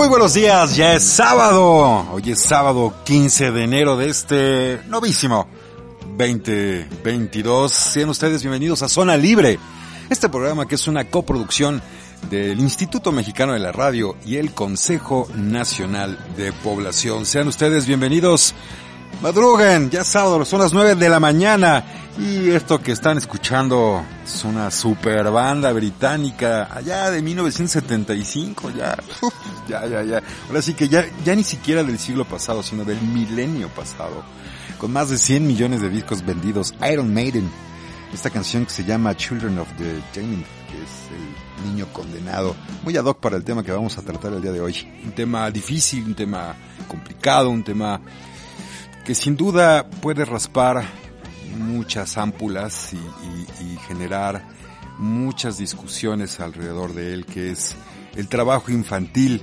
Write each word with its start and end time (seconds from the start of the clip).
Muy 0.00 0.08
buenos 0.08 0.32
días, 0.32 0.76
ya 0.76 0.94
es 0.94 1.02
sábado. 1.04 2.06
Hoy 2.10 2.30
es 2.30 2.40
sábado 2.40 2.94
15 3.04 3.52
de 3.52 3.64
enero 3.64 3.98
de 3.98 4.08
este 4.08 4.80
novísimo 4.88 5.46
2022. 6.16 7.70
Sean 7.70 8.08
ustedes 8.08 8.40
bienvenidos 8.40 8.82
a 8.82 8.88
Zona 8.88 9.18
Libre, 9.18 9.58
este 10.08 10.30
programa 10.30 10.66
que 10.66 10.76
es 10.76 10.88
una 10.88 11.04
coproducción 11.04 11.82
del 12.30 12.60
Instituto 12.60 13.12
Mexicano 13.12 13.52
de 13.52 13.58
la 13.58 13.72
Radio 13.72 14.16
y 14.24 14.36
el 14.36 14.54
Consejo 14.54 15.28
Nacional 15.34 16.18
de 16.34 16.50
Población. 16.54 17.26
Sean 17.26 17.48
ustedes 17.48 17.84
bienvenidos. 17.84 18.54
Madruguen, 19.22 19.90
ya 19.90 20.02
sábado, 20.02 20.44
son 20.44 20.60
las 20.60 20.72
9 20.72 20.94
de 20.94 21.08
la 21.08 21.20
mañana 21.20 21.84
y 22.18 22.50
esto 22.50 22.80
que 22.80 22.92
están 22.92 23.18
escuchando 23.18 24.02
es 24.24 24.44
una 24.44 24.70
super 24.70 25.30
banda 25.30 25.72
británica 25.72 26.68
allá 26.70 27.10
de 27.10 27.22
1975, 27.22 28.70
ya, 28.70 28.96
ya, 29.68 29.86
ya, 29.86 30.02
ya. 30.02 30.22
Ahora 30.48 30.62
sí 30.62 30.74
que 30.74 30.88
ya, 30.88 31.04
ya 31.24 31.34
ni 31.34 31.44
siquiera 31.44 31.82
del 31.82 31.98
siglo 31.98 32.24
pasado, 32.24 32.62
sino 32.62 32.84
del 32.84 33.00
milenio 33.00 33.68
pasado. 33.68 34.22
Con 34.78 34.92
más 34.92 35.10
de 35.10 35.18
100 35.18 35.46
millones 35.46 35.82
de 35.82 35.90
discos 35.90 36.24
vendidos, 36.24 36.74
Iron 36.90 37.12
Maiden. 37.12 37.50
Esta 38.12 38.30
canción 38.30 38.64
que 38.64 38.72
se 38.72 38.84
llama 38.84 39.16
Children 39.16 39.58
of 39.58 39.68
the 39.78 40.00
Damned, 40.14 40.44
que 40.68 40.82
es 40.82 41.64
el 41.64 41.70
niño 41.70 41.86
condenado. 41.92 42.56
Muy 42.82 42.96
ad 42.96 43.04
hoc 43.04 43.20
para 43.20 43.36
el 43.36 43.44
tema 43.44 43.62
que 43.62 43.72
vamos 43.72 43.96
a 43.98 44.02
tratar 44.02 44.32
el 44.32 44.42
día 44.42 44.52
de 44.52 44.60
hoy. 44.60 44.74
Un 45.04 45.12
tema 45.12 45.50
difícil, 45.50 46.04
un 46.04 46.14
tema 46.14 46.54
complicado, 46.88 47.50
un 47.50 47.62
tema 47.62 48.00
que 49.04 49.14
sin 49.14 49.36
duda 49.36 49.88
puede 49.88 50.24
raspar 50.24 50.84
muchas 51.56 52.16
ámpulas 52.16 52.92
y, 52.92 53.00
generar 53.88 54.44
muchas 54.98 55.58
discusiones 55.58 56.38
alrededor 56.38 56.94
de 56.94 57.12
él, 57.14 57.26
que 57.26 57.50
es 57.50 57.74
el 58.14 58.28
trabajo 58.28 58.70
infantil. 58.70 59.42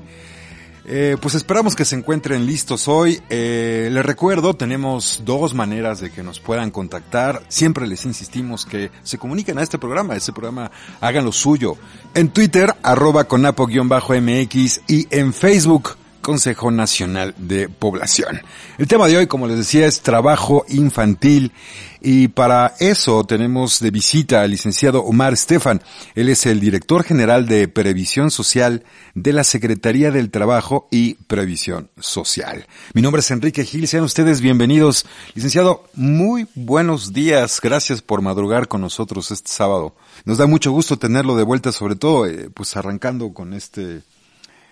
Eh, 0.86 1.18
pues 1.22 1.36
esperamos 1.36 1.76
que 1.76 1.84
se 1.84 1.96
encuentren 1.98 2.46
listos 2.46 2.88
hoy. 2.88 3.22
Eh, 3.30 3.90
les 3.92 4.06
recuerdo, 4.06 4.54
tenemos 4.54 5.24
dos 5.26 5.54
maneras 5.54 6.00
de 6.00 6.12
que 6.12 6.24
nos 6.24 6.40
puedan 6.40 6.72
contactar. 6.72 7.44
Siempre 7.50 7.88
les 7.88 8.06
insistimos 8.06 8.66
que 8.66 8.90
se 9.04 9.18
comuniquen 9.18 9.58
a 9.58 9.64
este 9.64 9.78
programa, 9.78 10.16
este 10.16 10.32
programa 10.32 10.72
hagan 11.02 11.26
lo 11.26 11.34
suyo. 11.34 11.76
En 12.14 12.30
Twitter, 12.30 12.74
arroba 12.84 13.28
conapo-mx 13.28 14.82
y 14.88 15.08
en 15.10 15.34
Facebook, 15.34 15.98
Consejo 16.28 16.72
Nacional 16.72 17.34
de 17.38 17.70
Población. 17.70 18.42
El 18.78 18.90
tema 18.90 19.08
de 19.08 19.16
hoy, 19.16 19.28
como 19.28 19.48
les 19.48 19.60
decía, 19.60 19.88
es 19.88 20.02
trabajo 20.02 20.66
infantil 20.68 21.54
y 22.02 22.28
para 22.28 22.76
eso 22.82 23.24
tenemos 23.24 23.80
de 23.80 23.92
visita 23.92 24.42
al 24.42 24.52
licenciado 24.52 25.06
Omar 25.06 25.32
Estefan. 25.32 25.82
Él 26.16 26.28
es 26.28 26.46
el 26.46 26.60
director 26.60 27.06
general 27.06 27.48
de 27.48 27.70
Previsión 27.70 28.30
Social 28.30 28.84
de 29.16 29.32
la 29.32 29.46
Secretaría 29.46 30.12
del 30.12 30.30
Trabajo 30.30 30.90
y 30.92 31.14
Previsión 31.14 31.90
Social. 31.98 32.68
Mi 32.94 33.02
nombre 33.02 33.22
es 33.22 33.32
Enrique 33.32 33.64
Gil, 33.64 33.88
sean 33.88 34.04
ustedes 34.04 34.42
bienvenidos. 34.42 35.06
Licenciado, 35.34 35.86
muy 35.94 36.46
buenos 36.56 37.14
días. 37.14 37.62
Gracias 37.64 38.02
por 38.02 38.22
madrugar 38.22 38.68
con 38.68 38.82
nosotros 38.82 39.32
este 39.32 39.50
sábado. 39.50 39.96
Nos 40.26 40.38
da 40.40 40.46
mucho 40.46 40.74
gusto 40.74 41.00
tenerlo 41.00 41.38
de 41.38 41.44
vuelta, 41.44 41.72
sobre 41.72 41.96
todo, 41.96 42.26
eh, 42.26 42.50
pues 42.54 42.76
arrancando 42.76 43.34
con 43.34 43.54
este, 43.54 44.02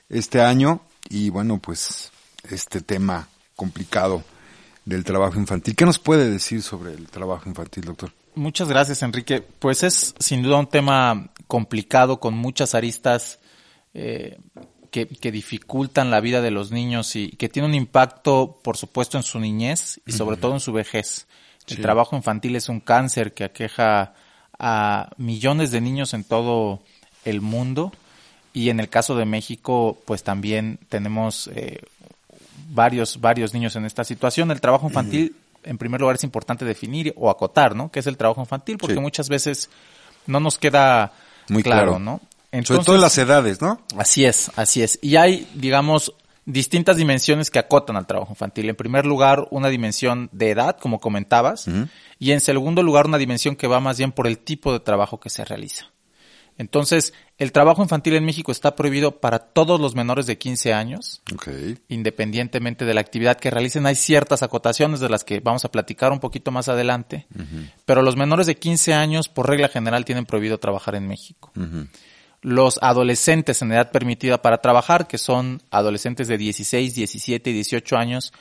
este 0.09 0.41
año 0.41 0.81
y 1.09 1.29
bueno, 1.29 1.59
pues 1.59 2.11
este 2.49 2.81
tema 2.81 3.27
complicado 3.55 4.23
del 4.85 5.03
trabajo 5.03 5.39
infantil. 5.39 5.75
¿Qué 5.75 5.85
nos 5.85 5.99
puede 5.99 6.29
decir 6.29 6.61
sobre 6.61 6.93
el 6.93 7.07
trabajo 7.07 7.49
infantil, 7.49 7.85
doctor? 7.85 8.11
Muchas 8.35 8.67
gracias, 8.67 9.01
Enrique. 9.01 9.41
Pues 9.41 9.83
es 9.83 10.13
sin 10.19 10.43
duda 10.43 10.57
un 10.57 10.67
tema 10.67 11.29
complicado 11.47 12.19
con 12.19 12.33
muchas 12.35 12.75
aristas 12.75 13.39
eh, 13.93 14.37
que, 14.91 15.07
que, 15.07 15.31
dificultan 15.31 16.11
la 16.11 16.19
vida 16.19 16.41
de 16.41 16.51
los 16.51 16.71
niños 16.71 17.15
y 17.15 17.29
que 17.31 17.49
tiene 17.49 17.67
un 17.67 17.73
impacto, 17.73 18.59
por 18.63 18.77
supuesto, 18.77 19.17
en 19.17 19.23
su 19.23 19.39
niñez 19.39 20.01
y 20.05 20.11
sobre 20.11 20.35
uh 20.35 20.37
-huh. 20.37 20.41
todo 20.41 20.53
en 20.53 20.59
su 20.59 20.73
vejez. 20.73 21.27
El 21.67 21.81
trabajo 21.81 22.15
infantil 22.15 22.55
es 22.55 22.69
un 22.69 22.79
cáncer 22.79 23.33
que 23.33 23.43
aqueja 23.43 24.13
a 24.59 25.09
millones 25.17 25.71
de 25.71 25.81
niños 25.81 26.13
en 26.13 26.23
todo 26.23 26.81
el 27.23 27.41
mundo 27.41 27.91
y 28.55 28.69
en 28.69 28.79
el 28.79 28.87
caso 28.87 29.17
de 29.17 29.25
México, 29.25 30.01
pues 30.05 30.23
también 30.23 30.79
tenemos 30.87 31.49
eh, 31.53 31.81
varios, 32.69 33.19
varios 33.19 33.53
niños 33.53 33.75
en 33.75 33.83
esta 33.83 34.05
situación. 34.05 34.49
El 34.49 34.61
trabajo 34.61 34.87
infantil, 34.87 35.35
en 35.65 35.77
primer 35.77 35.99
lugar, 35.99 36.15
es 36.15 36.23
importante 36.23 36.63
definir 36.63 37.13
o 37.17 37.29
acotar, 37.29 37.75
¿no? 37.75 37.91
¿Qué 37.91 37.99
es 37.99 38.07
el 38.07 38.15
trabajo 38.15 38.39
infantil? 38.39 38.77
Porque 38.77 38.95
sí. 38.95 39.01
muchas 39.01 39.27
veces 39.27 39.69
no 40.25 40.39
nos 40.39 40.57
queda 40.57 41.11
muy 41.49 41.63
claro, 41.63 41.83
claro. 41.83 41.99
¿no? 41.99 42.21
Entonces, 42.53 42.77
Sobre 42.77 42.85
todo 42.85 42.95
en 42.95 43.01
las 43.01 43.17
edades, 43.17 43.61
¿no? 43.61 43.81
Así 43.97 44.23
es, 44.23 44.49
así 44.55 44.81
es. 44.81 44.99
Y 45.01 45.17
hay, 45.17 45.49
digamos, 45.53 46.13
distintas 46.45 46.95
dimensiones 46.95 47.51
que 47.51 47.59
acotan 47.59 47.97
al 47.97 48.07
trabajo 48.07 48.31
infantil. 48.31 48.69
En 48.69 48.77
primer 48.77 49.05
lugar, 49.05 49.49
una 49.51 49.67
dimensión 49.67 50.29
de 50.31 50.51
edad, 50.51 50.77
como 50.79 51.01
comentabas, 51.01 51.67
uh 51.67 51.71
-huh. 51.71 51.89
y 52.19 52.31
en 52.31 52.39
segundo 52.39 52.83
lugar, 52.83 53.05
una 53.05 53.17
dimensión 53.17 53.57
que 53.57 53.67
va 53.67 53.81
más 53.81 53.97
bien 53.97 54.13
por 54.13 54.27
el 54.27 54.37
tipo 54.37 54.71
de 54.71 54.79
trabajo 54.79 55.19
que 55.19 55.29
se 55.29 55.43
realiza. 55.43 55.87
Entonces, 56.57 57.13
el 57.37 57.51
trabajo 57.51 57.83
infantil 57.83 58.15
en 58.15 58.23
México 58.23 58.51
está 58.51 58.75
prohibido 58.75 59.19
para 59.19 59.39
todos 59.39 59.79
los 59.79 59.93
menores 59.93 60.25
de 60.25 60.37
15 60.37 60.73
años, 60.73 61.21
okay. 61.33 61.77
independientemente 61.89 62.85
de 62.85 62.93
la 62.93 63.01
actividad 63.01 63.37
que 63.37 63.51
realicen. 63.51 63.85
Hay 63.85 63.95
ciertas 63.95 64.41
acotaciones 64.41 65.01
de 65.01 65.09
las 65.09 65.25
que 65.25 65.41
vamos 65.41 65.65
a 65.65 65.71
platicar 65.71 66.13
un 66.13 66.19
poquito 66.19 66.51
más 66.51 66.69
adelante, 66.69 67.27
uh 67.35 67.39
-huh. 67.39 67.71
pero 67.85 68.01
los 68.01 68.15
menores 68.15 68.47
de 68.47 68.55
15 68.55 68.93
años, 68.93 69.27
por 69.27 69.49
regla 69.49 69.67
general, 69.67 70.05
tienen 70.05 70.25
prohibido 70.25 70.57
trabajar 70.57 70.95
en 70.95 71.07
México. 71.07 71.51
Uh 71.55 71.61
-huh. 71.61 71.87
Los 72.41 72.79
adolescentes 72.81 73.61
en 73.61 73.71
edad 73.71 73.91
permitida 73.91 74.41
para 74.41 74.61
trabajar, 74.61 75.07
que 75.07 75.17
son 75.17 75.61
adolescentes 75.71 76.27
de 76.27 76.37
16, 76.37 76.93
17 76.95 77.49
y 77.49 77.53
18 77.53 77.97
años, 77.97 78.33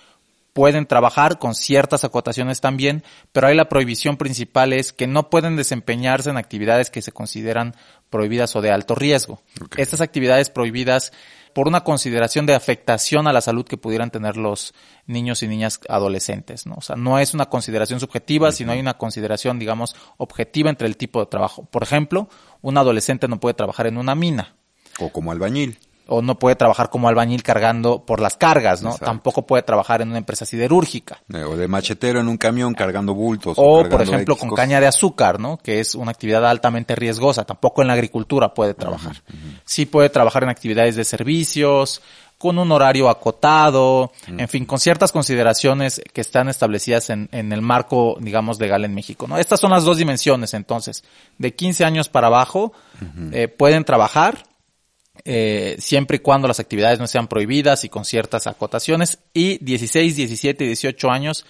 pueden 0.55 0.87
trabajar 0.87 1.39
con 1.39 1.55
ciertas 1.55 2.05
acotaciones 2.05 2.63
también, 2.63 3.03
pero 3.33 3.49
ahí 3.49 3.57
la 3.57 3.69
prohibición 3.69 4.17
principal 4.17 4.73
es 4.73 4.93
que 4.93 5.07
no 5.07 5.29
pueden 5.29 5.57
desempeñarse 5.57 6.31
en 6.31 6.39
actividades 6.39 6.91
que 6.91 7.03
se 7.03 7.13
consideran 7.13 7.75
prohibidas 8.09 8.55
o 8.57 8.63
de 8.63 8.71
alto 8.71 8.95
riesgo. 8.95 9.43
Okay. 9.61 9.83
Estas 9.83 10.01
actividades 10.01 10.51
prohibidas 10.51 11.13
por 11.55 11.69
una 11.69 11.83
consideración 11.83 12.47
de 12.47 12.55
afectación 12.55 13.27
a 13.27 13.33
la 13.33 13.41
salud 13.41 13.67
que 13.67 13.77
pudieran 13.77 14.11
tener 14.11 14.37
los 14.37 14.75
niños 15.07 15.43
y 15.43 15.49
niñas 15.49 15.81
adolescentes, 15.89 16.67
¿no? 16.67 16.77
O 16.77 16.81
sea, 16.81 16.97
no 16.97 17.19
es 17.19 17.35
una 17.35 17.47
consideración 17.47 18.01
subjetiva, 18.01 18.49
uh 18.49 18.51
-huh. 18.51 18.55
sino 18.55 18.73
hay 18.73 18.81
una 18.81 18.95
consideración, 18.95 19.59
digamos, 19.59 19.95
objetiva 20.17 20.71
entre 20.71 20.87
el 20.87 20.97
tipo 20.97 21.21
de 21.21 21.27
trabajo. 21.27 21.65
Por 21.65 21.83
ejemplo, 21.83 22.29
un 22.63 22.79
adolescente 22.79 23.29
no 23.29 23.41
puede 23.41 23.55
trabajar 23.55 23.87
en 23.87 23.99
una 23.99 24.15
mina. 24.15 24.55
O 25.01 25.11
como 25.11 25.33
albañil 25.33 25.79
o 26.07 26.23
no 26.23 26.39
puede 26.39 26.57
trabajar 26.57 26.91
como 26.91 27.09
albañil 27.09 27.43
cargando 27.43 28.05
por 28.05 28.21
las 28.21 28.37
cargas, 28.37 28.83
¿no? 28.83 28.91
Exacto. 28.91 29.07
Tampoco 29.07 29.47
puede 29.47 29.63
trabajar 29.63 30.03
en 30.03 30.09
una 30.09 30.19
empresa 30.19 30.45
siderúrgica. 30.45 31.23
O 31.47 31.57
de 31.57 31.69
machetero 31.69 32.21
en 32.21 32.29
un 32.29 32.37
camión 32.37 32.75
cargando 32.75 33.15
bultos. 33.15 33.59
O, 33.59 33.63
o 33.63 33.75
cargando 33.83 33.97
por 33.97 34.03
ejemplo, 34.03 34.35
X 34.35 34.41
con 34.41 34.49
cosas. 34.51 34.63
caña 34.65 34.81
de 34.81 34.87
azúcar, 34.87 35.41
¿no? 35.41 35.57
Que 35.59 35.81
es 35.81 35.95
una 35.95 36.11
actividad 36.11 36.47
altamente 36.47 36.95
riesgosa. 36.95 37.45
Tampoco 37.45 37.83
en 37.83 37.89
la 37.89 37.95
agricultura 37.95 38.53
puede 38.53 38.75
trabajar. 38.75 39.23
Uh 39.29 39.33
-huh. 39.37 39.61
Sí 39.65 39.87
puede 39.87 40.11
trabajar 40.11 40.43
en 40.43 40.51
actividades 40.51 40.97
de 40.97 41.05
servicios, 41.05 42.03
con 42.37 42.59
un 42.59 42.71
horario 42.73 43.09
acotado, 43.09 44.03
uh 44.03 44.11
-huh. 44.27 44.41
en 44.41 44.49
fin, 44.49 44.67
con 44.67 44.79
ciertas 44.79 45.13
consideraciones 45.13 46.03
que 46.13 46.21
están 46.21 46.49
establecidas 46.49 47.09
en, 47.09 47.29
en, 47.33 47.53
el 47.53 47.63
marco, 47.63 48.19
digamos, 48.21 48.61
legal 48.61 48.85
en 48.85 48.95
México, 48.95 49.27
¿no? 49.27 49.39
Estas 49.39 49.61
son 49.61 49.71
las 49.71 49.85
dos 49.85 49.97
dimensiones, 49.97 50.53
entonces. 50.53 51.05
De 51.39 51.55
15 51.55 51.85
años 51.87 52.09
para 52.11 52.27
abajo, 52.27 52.73
uh 53.01 53.05
-huh. 53.05 53.31
eh, 53.33 53.49
pueden 53.49 53.85
trabajar, 53.85 54.45
eh, 55.25 55.77
siempre 55.79 56.17
y 56.17 56.21
cuando 56.21 56.49
las 56.49 56.61
actividades 56.61 56.99
no 56.99 57.07
sean 57.07 57.29
prohibidas 57.29 57.85
y 57.85 57.89
con 57.89 58.05
ciertas 58.05 58.47
acotaciones. 58.47 59.19
Y 59.33 59.59
16, 59.65 60.17
17 60.17 60.65
y 60.65 60.67
18 60.69 61.11
años 61.11 61.47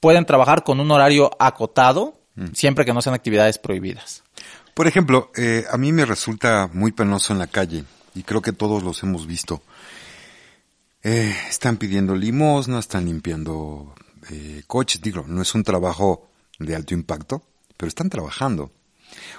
pueden 0.00 0.26
trabajar 0.26 0.62
con 0.62 0.80
un 0.80 0.90
horario 0.90 1.30
acotado, 1.38 2.20
mm. 2.36 2.52
siempre 2.54 2.84
que 2.84 2.92
no 2.92 3.02
sean 3.02 3.14
actividades 3.14 3.58
prohibidas. 3.58 4.22
Por 4.74 4.86
ejemplo, 4.86 5.32
eh, 5.36 5.64
a 5.70 5.76
mí 5.76 5.92
me 5.92 6.04
resulta 6.04 6.70
muy 6.72 6.92
penoso 6.92 7.32
en 7.32 7.40
la 7.40 7.48
calle, 7.48 7.84
y 8.14 8.22
creo 8.22 8.42
que 8.42 8.52
todos 8.52 8.82
los 8.82 9.02
hemos 9.02 9.26
visto. 9.26 9.62
Eh, 11.02 11.34
están 11.48 11.76
pidiendo 11.76 12.14
limosna, 12.14 12.78
están 12.78 13.06
limpiando 13.06 13.94
eh, 14.30 14.62
coches, 14.66 15.00
digo, 15.00 15.24
no 15.26 15.42
es 15.42 15.54
un 15.54 15.64
trabajo 15.64 16.28
de 16.58 16.74
alto 16.74 16.94
impacto, 16.94 17.42
pero 17.76 17.88
están 17.88 18.10
trabajando. 18.10 18.72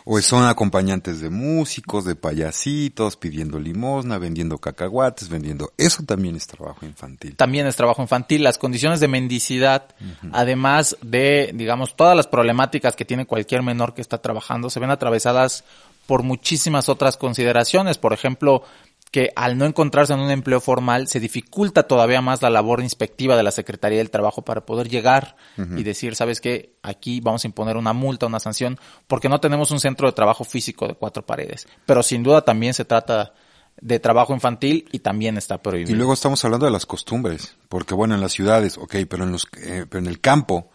O 0.05 0.19
son 0.21 0.45
acompañantes 0.45 1.21
de 1.21 1.29
músicos, 1.29 2.05
de 2.05 2.15
payasitos, 2.15 3.15
pidiendo 3.15 3.59
limosna, 3.59 4.17
vendiendo 4.17 4.57
cacahuates, 4.57 5.29
vendiendo... 5.29 5.71
Eso 5.77 6.03
también 6.03 6.35
es 6.35 6.47
trabajo 6.47 6.85
infantil. 6.85 7.35
También 7.35 7.67
es 7.67 7.75
trabajo 7.75 8.01
infantil. 8.01 8.43
Las 8.43 8.57
condiciones 8.57 8.99
de 8.99 9.07
mendicidad, 9.07 9.95
además 10.31 10.97
de, 11.01 11.51
digamos, 11.53 11.95
todas 11.95 12.15
las 12.15 12.27
problemáticas 12.27 12.95
que 12.95 13.05
tiene 13.05 13.25
cualquier 13.25 13.63
menor 13.63 13.93
que 13.93 14.01
está 14.01 14.19
trabajando, 14.19 14.69
se 14.69 14.79
ven 14.79 14.91
atravesadas 14.91 15.63
por 16.05 16.23
muchísimas 16.23 16.89
otras 16.89 17.17
consideraciones. 17.17 17.99
Por 17.99 18.13
ejemplo, 18.13 18.63
que 19.11 19.31
al 19.35 19.57
no 19.57 19.65
encontrarse 19.65 20.13
en 20.13 20.19
un 20.19 20.29
empleo 20.29 20.61
formal 20.61 21.07
se 21.07 21.19
dificulta 21.19 21.83
todavía 21.83 22.21
más 22.21 22.41
la 22.41 22.49
labor 22.49 22.81
inspectiva 22.81 23.35
de 23.35 23.43
la 23.43 23.51
Secretaría 23.51 23.97
del 23.97 24.11
Trabajo 24.11 24.43
para 24.43 24.65
poder 24.65 24.87
llegar 24.87 25.35
y 25.57 25.83
decir, 25.83 26.15
sabes 26.15 26.39
qué, 26.39 26.75
aquí 26.83 27.19
vamos 27.19 27.43
a 27.43 27.47
imponer 27.47 27.75
una 27.75 27.93
multa, 27.93 28.27
una 28.27 28.39
sanción, 28.39 28.77
porque 29.07 29.29
no 29.29 29.39
tenemos 29.39 29.71
un 29.71 29.79
centro 29.79 30.07
de 30.07 30.13
trabajo 30.13 30.43
físico 30.43 30.87
de 30.87 30.93
cuatro 30.93 31.25
paredes. 31.25 31.67
Pero 31.85 32.03
sin 32.03 32.21
duda 32.21 32.43
también 32.43 32.73
se 32.73 32.85
trata 32.85 33.33
de 33.81 33.99
trabajo 33.99 34.33
infantil 34.33 34.87
y 34.91 34.99
también 34.99 35.37
está 35.37 35.61
prohibido. 35.61 35.91
Y 35.91 35.95
luego 35.95 36.13
estamos 36.13 36.43
hablando 36.45 36.67
de 36.67 36.71
las 36.71 36.85
costumbres, 36.85 37.55
porque 37.67 37.95
bueno, 37.95 38.13
en 38.13 38.21
las 38.21 38.33
ciudades, 38.33 38.77
ok, 38.77 38.95
pero 39.09 39.23
en 39.23 39.31
los, 39.31 39.47
eh, 39.63 39.85
pero 39.89 40.03
en 40.03 40.07
el 40.07 40.19
campo, 40.19 40.69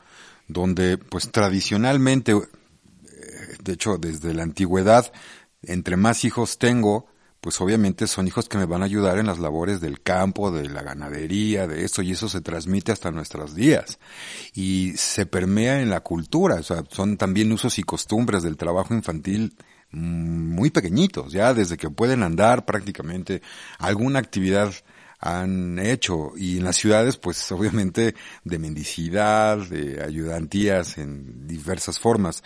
donde 0.49 0.99
pues 0.99 1.31
tradicionalmente, 1.31 2.33
eh, 2.33 2.39
de 3.63 3.73
hecho 3.73 3.97
desde 3.99 4.35
la 4.35 4.43
antigüedad, 4.43 5.13
entre 5.63 5.97
más 5.97 6.25
hijos 6.25 6.59
tengo, 6.59 7.07
pues 7.45 7.61
obviamente 7.61 8.07
son 8.07 8.27
hijos 8.27 8.49
que 8.49 8.57
me 8.57 8.65
van 8.65 8.81
a 8.81 8.87
ayudar 8.87 9.19
en 9.19 9.27
las 9.27 9.39
labores 9.39 9.83
del 9.83 10.01
campo, 10.01 10.51
de 10.51 10.67
la 10.67 10.83
ganadería, 10.83 11.67
de 11.67 11.85
eso, 11.85 12.01
y 12.01 12.13
eso 12.13 12.27
se 12.27 12.41
transmite 12.41 12.91
hasta 12.91 13.11
nuestros 13.11 13.55
días. 13.55 13.99
Y 14.55 14.95
se 14.97 15.27
permea 15.27 15.83
en 15.83 15.91
la 15.91 16.01
cultura, 16.01 16.55
o 16.55 16.63
sea, 16.63 16.85
son 16.91 17.19
también 17.19 17.53
usos 17.53 17.79
y 17.79 17.83
costumbres 17.83 18.45
del 18.45 18.57
trabajo 18.57 18.95
infantil 18.95 19.55
mm, 19.91 20.55
muy 20.55 20.71
pequeñitos, 20.71 21.35
ya 21.35 21.53
desde 21.53 21.77
que 21.77 21.91
pueden 21.91 22.23
andar 22.23 22.65
prácticamente 22.65 23.43
alguna 23.79 24.21
actividad 24.21 24.73
han 25.21 25.79
hecho 25.79 26.33
y 26.39 26.57
en 26.57 26.65
las 26.65 26.77
ciudades 26.77 27.19
pues 27.19 27.53
obviamente 27.53 28.15
de 28.43 28.59
mendicidad, 28.59 29.59
de 29.59 30.03
ayudantías 30.03 30.97
en 30.97 31.47
diversas 31.47 31.99
formas. 31.99 32.43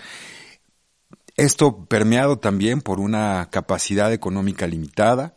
Esto 1.38 1.84
permeado 1.84 2.40
también 2.40 2.80
por 2.80 2.98
una 2.98 3.48
capacidad 3.50 4.12
económica 4.12 4.66
limitada, 4.66 5.36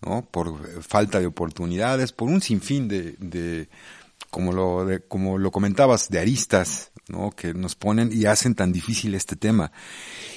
¿no? 0.00 0.24
Por 0.24 0.80
falta 0.80 1.18
de 1.18 1.26
oportunidades, 1.26 2.12
por 2.12 2.28
un 2.28 2.40
sinfín 2.40 2.86
de, 2.86 3.16
de 3.18 3.68
como 4.30 4.52
lo, 4.52 4.84
de, 4.84 5.00
como 5.00 5.38
lo 5.38 5.50
comentabas, 5.50 6.08
de 6.08 6.20
aristas, 6.20 6.92
¿no? 7.08 7.32
Que 7.32 7.52
nos 7.52 7.74
ponen 7.74 8.10
y 8.12 8.26
hacen 8.26 8.54
tan 8.54 8.72
difícil 8.72 9.16
este 9.16 9.34
tema. 9.34 9.72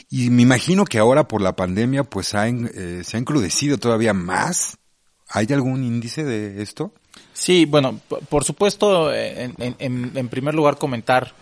Y 0.10 0.31
me 0.31 0.42
imagino 0.42 0.83
que 0.83 0.98
ahora 0.98 1.27
por 1.27 1.42
la 1.42 1.56
pandemia, 1.56 2.06
pues 2.06 2.33
ha, 2.33 2.48
eh, 2.48 3.04
se 3.04 3.16
ha 3.16 3.19
encrudecido 3.19 3.77
todavía 3.77 4.16
más. 4.16 4.80
¿Hay 5.30 5.45
algún 5.51 5.83
índice 5.83 6.24
de 6.24 6.63
esto? 6.63 6.92
Sí, 7.33 7.66
bueno, 7.66 8.00
por 8.30 8.45
supuesto, 8.45 9.13
en, 9.13 9.54
en, 9.59 10.12
en 10.18 10.30
primer 10.30 10.56
lugar 10.56 10.80
comentar 10.80 11.36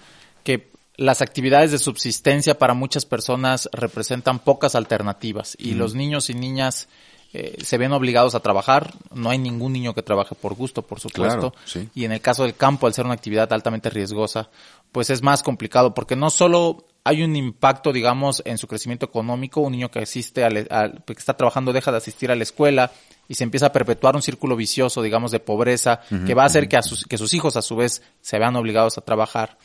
que 0.44 0.71
las 0.98 1.22
actividades 1.22 1.72
de 1.72 1.80
subsistencia 1.80 2.58
para 2.58 2.74
muchas 2.74 3.06
personas 3.06 3.70
representan 3.74 4.40
pocas 4.40 4.76
alternativas 4.76 5.56
y 5.60 5.74
los 5.74 5.96
niños 5.96 6.30
y 6.30 6.36
niñas 6.36 6.88
eh, 7.34 7.58
se 7.64 7.78
ven 7.78 7.94
obligados 7.94 8.36
a 8.36 8.42
trabajar. 8.42 8.94
No 9.14 9.30
hay 9.30 9.38
ningún 9.38 9.72
niño 9.72 9.94
que 9.94 10.04
trabaje 10.04 10.36
por 10.36 10.54
gusto, 10.54 10.82
por 10.82 11.00
supuesto. 11.00 11.54
Y 11.96 12.04
en 12.04 12.12
el 12.12 12.22
caso 12.22 12.44
del 12.44 12.56
campo, 12.56 12.88
al 12.88 12.94
ser 12.94 13.06
una 13.06 13.14
actividad 13.14 13.52
altamente 13.54 13.90
riesgosa, 13.90 14.50
pues 14.92 15.10
es 15.10 15.22
más 15.22 15.42
complicado 15.42 15.94
porque 15.94 16.18
no 16.18 16.30
solo 16.30 16.86
hay 17.06 17.24
un 17.24 17.36
impacto, 17.36 17.94
digamos, 17.94 18.42
en 18.46 18.58
su 18.58 18.68
crecimiento 18.68 19.06
económico. 19.06 19.62
Un 19.62 19.72
niño 19.72 19.90
que 19.90 20.00
asiste 20.00 20.44
al, 20.44 21.04
que 21.06 21.14
está 21.14 21.38
trabajando 21.38 21.72
deja 21.72 21.92
de 21.92 21.98
asistir 21.98 22.32
a 22.32 22.36
la 22.36 22.44
escuela 22.44 22.92
y 23.30 23.36
se 23.36 23.46
empieza 23.46 23.68
a 23.68 23.72
perpetuar 23.72 24.16
un 24.16 24.22
círculo 24.22 24.58
vicioso, 24.58 25.02
digamos, 25.02 25.32
de 25.32 25.40
pobreza 25.40 26.02
que 26.28 26.34
va 26.34 26.44
a 26.44 26.48
hacer 26.48 26.68
que, 26.68 26.76
a 26.76 26.82
sus, 26.82 27.06
que 27.06 27.18
sus 27.18 27.34
hijos 27.34 27.56
a 27.56 27.62
su 27.62 27.78
vez 27.78 28.02
se 28.20 28.38
vean 28.40 28.58
obligados 28.58 28.98
a 28.98 29.02
trabajar. 29.02 29.58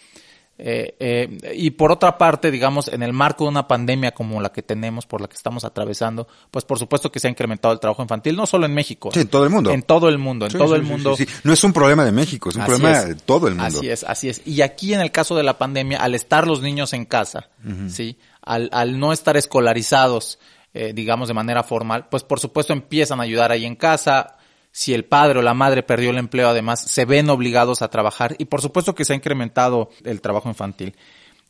Eh, 0.59 0.97
eh, 0.99 1.55
y 1.55 1.71
por 1.71 1.93
otra 1.93 2.17
parte, 2.17 2.51
digamos, 2.51 2.89
en 2.89 3.03
el 3.03 3.13
marco 3.13 3.45
de 3.45 3.51
una 3.51 3.69
pandemia 3.69 4.13
como 4.13 4.41
la 4.41 4.51
que 4.51 4.63
tenemos, 4.63 5.07
por 5.07 5.21
la 5.21 5.29
que 5.29 5.37
estamos 5.37 5.65
atravesando, 5.65 6.27
pues 6.51 6.65
por 6.65 6.79
supuesto 6.79 7.13
que 7.13 7.21
se 7.21 7.29
ha 7.29 7.31
incrementado 7.31 7.75
el 7.75 7.81
trabajo 7.81 8.03
infantil, 8.03 8.37
no 8.37 8.47
solo 8.47 8.65
en 8.65 8.73
México. 8.73 9.11
Sí, 9.13 9.21
en 9.21 9.29
todo 9.29 9.45
el 9.45 9.51
mundo. 9.51 9.71
En 9.71 9.83
todo 9.83 10.09
el 10.09 10.19
mundo, 10.19 10.47
en 10.47 10.53
todo 10.53 10.75
el 10.75 10.83
mundo. 10.83 11.15
no 11.45 11.53
es 11.53 11.65
un 11.65 11.73
problema 11.73 12.05
de 12.05 12.13
México, 12.13 12.49
es 12.49 12.57
un 12.57 12.65
problema 12.65 13.05
de 13.05 13.15
todo 13.17 13.49
el 13.49 13.55
mundo. 13.55 13.79
Así 13.79 13.89
es, 13.89 14.05
así 14.05 14.29
es. 14.29 14.43
Y 14.47 14.63
aquí 14.63 14.95
en 14.95 15.01
el 15.01 15.11
caso 15.11 15.37
de 15.37 15.43
la 15.43 15.59
pandemia, 15.59 15.99
al 15.99 16.15
estar 16.15 16.47
los 16.47 16.63
niños 16.63 16.93
en 16.95 17.05
casa, 17.05 17.51
¿sí? 17.89 18.17
Al, 18.41 18.71
al 18.73 18.99
no 18.99 19.13
estar 19.13 19.37
escolarizados, 19.37 20.39
eh, 20.73 20.93
digamos, 20.95 21.29
de 21.29 21.35
manera 21.35 21.63
formal, 21.63 22.09
pues 22.11 22.23
por 22.23 22.41
supuesto 22.41 22.73
empiezan 22.73 23.21
a 23.21 23.25
ayudar 23.25 23.51
ahí 23.51 23.65
en 23.65 23.77
casa, 23.77 24.37
si 24.77 24.93
el 24.93 25.07
padre 25.07 25.39
o 25.39 25.43
la 25.43 25.55
madre 25.55 25.83
perdió 25.83 26.11
el 26.11 26.19
empleo, 26.19 26.51
además, 26.51 26.83
se 26.83 27.07
ven 27.07 27.31
obligados 27.31 27.81
a 27.81 27.89
trabajar 27.89 28.37
y 28.39 28.45
por 28.45 28.61
supuesto 28.61 28.95
que 28.95 29.07
se 29.07 29.15
ha 29.15 29.17
incrementado 29.17 29.89
el 30.05 30.21
trabajo 30.21 30.51
infantil. 30.51 30.95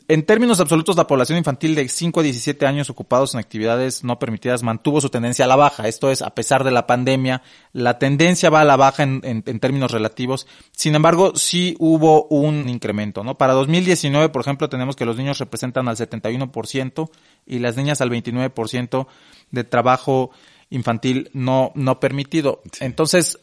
En 0.07 0.25
términos 0.25 0.61
absolutos, 0.61 0.95
la 0.95 1.09
población 1.09 1.37
infantil 1.37 1.75
de 1.75 1.89
5 1.89 2.21
a 2.21 2.23
17 2.23 2.67
años 2.67 2.89
ocupados 2.89 3.35
en 3.35 3.41
actividades 3.41 4.05
no 4.05 4.21
permitidas 4.21 4.63
mantuvo 4.63 5.01
su 5.01 5.09
tendencia 5.09 5.45
a 5.45 5.49
la 5.49 5.57
baja. 5.57 5.89
Esto 5.89 6.13
es, 6.13 6.23
a 6.23 6.37
pesar 6.37 6.63
de 6.63 6.71
la 6.71 6.87
pandemia, 6.87 7.43
la 7.73 7.99
tendencia 7.99 8.49
va 8.49 8.61
a 8.61 8.65
la 8.65 8.77
baja 8.77 9.03
en, 9.03 9.21
en, 9.25 9.43
en 9.45 9.59
términos 9.59 9.91
relativos. 9.91 10.47
Sin 10.71 10.95
embargo, 10.95 11.33
sí 11.35 11.75
hubo 11.81 12.29
un 12.29 12.69
incremento, 12.69 13.25
¿no? 13.25 13.37
Para 13.37 13.55
2019, 13.55 14.29
por 14.29 14.43
ejemplo, 14.43 14.69
tenemos 14.69 14.95
que 14.95 15.05
los 15.05 15.17
niños 15.17 15.39
representan 15.41 15.89
al 15.89 15.97
71% 15.97 17.11
y 17.45 17.59
las 17.59 17.77
niñas 17.77 18.01
al 18.01 18.11
29% 18.11 19.09
de 19.51 19.65
trabajo 19.65 20.31
infantil 20.71 21.31
no, 21.33 21.73
no 21.75 22.01
permitido. 22.01 22.63
Entonces, 22.81 23.39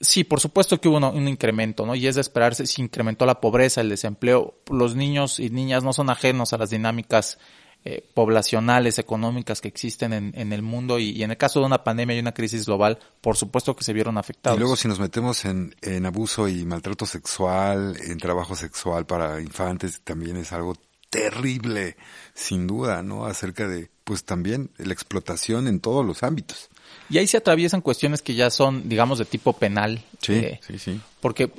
sí, 0.00 0.24
por 0.24 0.40
supuesto 0.40 0.80
que 0.80 0.88
hubo 0.88 0.98
un, 0.98 1.28
incremento, 1.28 1.86
¿no? 1.86 1.94
Y 1.94 2.06
es 2.06 2.14
de 2.14 2.20
esperarse, 2.20 2.66
se 2.66 2.82
incrementó 2.82 3.26
la 3.26 3.40
pobreza, 3.40 3.80
el 3.80 3.88
desempleo. 3.88 4.54
Los 4.70 4.94
niños 4.94 5.40
y 5.40 5.50
niñas 5.50 5.84
no 5.84 5.92
son 5.92 6.10
ajenos 6.10 6.52
a 6.52 6.58
las 6.58 6.70
dinámicas 6.70 7.38
eh, 7.86 8.02
poblacionales, 8.14 8.98
económicas 8.98 9.60
que 9.60 9.68
existen 9.68 10.12
en, 10.14 10.32
en 10.36 10.52
el 10.52 10.62
mundo 10.62 10.98
y, 10.98 11.10
y, 11.10 11.22
en 11.22 11.32
el 11.32 11.36
caso 11.36 11.60
de 11.60 11.66
una 11.66 11.84
pandemia 11.84 12.16
y 12.16 12.20
una 12.20 12.32
crisis 12.32 12.64
global, 12.64 12.98
por 13.20 13.36
supuesto 13.36 13.76
que 13.76 13.84
se 13.84 13.92
vieron 13.92 14.16
afectados. 14.16 14.56
Y 14.56 14.60
luego 14.60 14.76
si 14.76 14.88
nos 14.88 14.98
metemos 14.98 15.44
en, 15.44 15.74
en 15.82 16.06
abuso 16.06 16.48
y 16.48 16.64
maltrato 16.64 17.04
sexual, 17.04 17.96
en 18.02 18.16
trabajo 18.18 18.56
sexual 18.56 19.04
para 19.04 19.40
infantes, 19.40 20.00
también 20.02 20.38
es 20.38 20.52
algo 20.52 20.74
terrible, 21.10 21.96
sin 22.32 22.66
duda, 22.66 23.02
¿no? 23.02 23.26
Acerca 23.26 23.68
de, 23.68 23.90
pues 24.04 24.24
también, 24.24 24.70
la 24.76 24.92
explotación 24.92 25.66
en 25.66 25.80
todos 25.80 26.04
los 26.04 26.22
ámbitos. 26.22 26.68
Y 27.10 27.18
ahí 27.18 27.26
se 27.26 27.38
atraviesan 27.38 27.80
cuestiones 27.80 28.22
que 28.22 28.34
ya 28.34 28.50
son, 28.50 28.88
digamos, 28.88 29.18
de 29.18 29.24
tipo 29.24 29.54
penal. 29.54 30.04
Sí, 30.20 30.34
eh, 30.34 30.60
sí, 30.66 30.78
sí. 30.78 31.00
Porque 31.20 31.50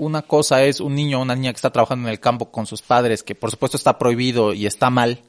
una 0.00 0.22
cosa 0.22 0.64
es 0.64 0.80
un 0.80 0.94
niño 0.94 1.18
o 1.18 1.22
una 1.22 1.34
niña 1.34 1.52
que 1.52 1.56
está 1.56 1.70
trabajando 1.70 2.08
en 2.08 2.12
el 2.12 2.20
campo 2.20 2.50
con 2.50 2.66
sus 2.66 2.82
padres, 2.82 3.22
que 3.22 3.34
por 3.34 3.50
supuesto 3.50 3.76
está 3.76 3.98
prohibido 3.98 4.54
y 4.54 4.66
está 4.66 4.88
mal, 4.88 5.20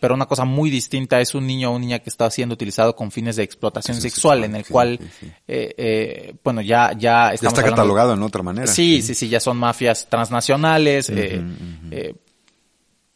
pero 0.00 0.14
una 0.14 0.26
cosa 0.26 0.44
muy 0.44 0.68
distinta 0.68 1.20
es 1.20 1.34
un 1.34 1.46
niño 1.46 1.72
o 1.72 1.78
niña 1.78 2.00
que 2.00 2.10
está 2.10 2.28
siendo 2.30 2.54
utilizado 2.54 2.96
con 2.96 3.10
fines 3.10 3.36
de 3.36 3.44
explotación 3.44 4.00
sexual, 4.00 4.44
en 4.44 4.56
el 4.56 4.64
sí, 4.64 4.72
cual, 4.72 4.98
sí, 5.00 5.08
sí. 5.20 5.32
Eh, 5.46 5.74
eh, 5.76 6.34
bueno, 6.42 6.60
ya, 6.60 6.92
ya 6.92 7.32
estamos 7.32 7.54
Ya 7.54 7.60
está 7.60 7.70
catalogado 7.70 8.12
en 8.14 8.22
otra 8.22 8.42
manera. 8.42 8.66
Sí, 8.66 9.00
sí, 9.00 9.14
sí, 9.14 9.28
ya 9.28 9.40
son 9.40 9.56
mafias 9.56 10.08
transnacionales, 10.08 11.08
uh 11.08 11.12
-huh, 11.12 11.40
uh 11.40 11.90
-huh. 11.90 12.16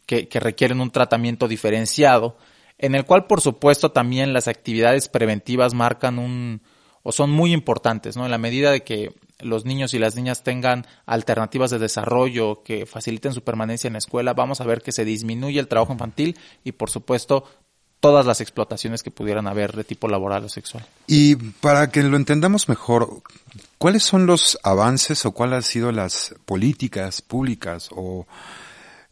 Que, 0.05 0.27
que, 0.27 0.39
requieren 0.41 0.81
un 0.81 0.91
tratamiento 0.91 1.47
diferenciado, 1.47 2.35
en 2.81 2.95
el 2.95 3.05
cual, 3.05 3.25
por 3.25 3.41
supuesto, 3.41 3.91
también 3.91 4.33
las 4.33 4.47
actividades 4.47 5.07
preventivas 5.07 5.73
marcan 5.73 6.19
un, 6.19 6.61
o 7.03 7.11
son 7.11 7.31
muy 7.31 7.53
importantes, 7.53 8.17
¿no? 8.17 8.25
En 8.25 8.31
la 8.31 8.37
medida 8.37 8.71
de 8.71 8.83
que 8.83 9.13
los 9.39 9.65
niños 9.65 9.93
y 9.93 9.99
las 9.99 10.15
niñas 10.15 10.43
tengan 10.43 10.85
alternativas 11.05 11.71
de 11.71 11.79
desarrollo 11.79 12.63
que 12.63 12.85
faciliten 12.85 13.33
su 13.33 13.43
permanencia 13.43 13.87
en 13.87 13.93
la 13.93 13.99
escuela, 13.99 14.33
vamos 14.33 14.61
a 14.61 14.65
ver 14.65 14.81
que 14.81 14.91
se 14.91 15.05
disminuye 15.05 15.59
el 15.59 15.67
trabajo 15.67 15.93
infantil 15.93 16.37
y, 16.63 16.73
por 16.73 16.89
supuesto, 16.89 17.45
todas 17.99 18.25
las 18.25 18.41
explotaciones 18.41 19.03
que 19.03 19.11
pudieran 19.11 19.47
haber 19.47 19.73
de 19.73 19.83
tipo 19.83 20.07
laboral 20.07 20.43
o 20.43 20.49
sexual. 20.49 20.85
Y 21.07 21.35
para 21.35 21.91
que 21.91 22.01
lo 22.03 22.17
entendamos 22.17 22.67
mejor, 22.67 23.21
¿cuáles 23.77 24.03
son 24.03 24.25
los 24.25 24.57
avances 24.63 25.25
o 25.25 25.31
cuáles 25.31 25.57
han 25.57 25.63
sido 25.63 25.91
las 25.91 26.35
políticas 26.45 27.21
públicas 27.21 27.89
o 27.91 28.25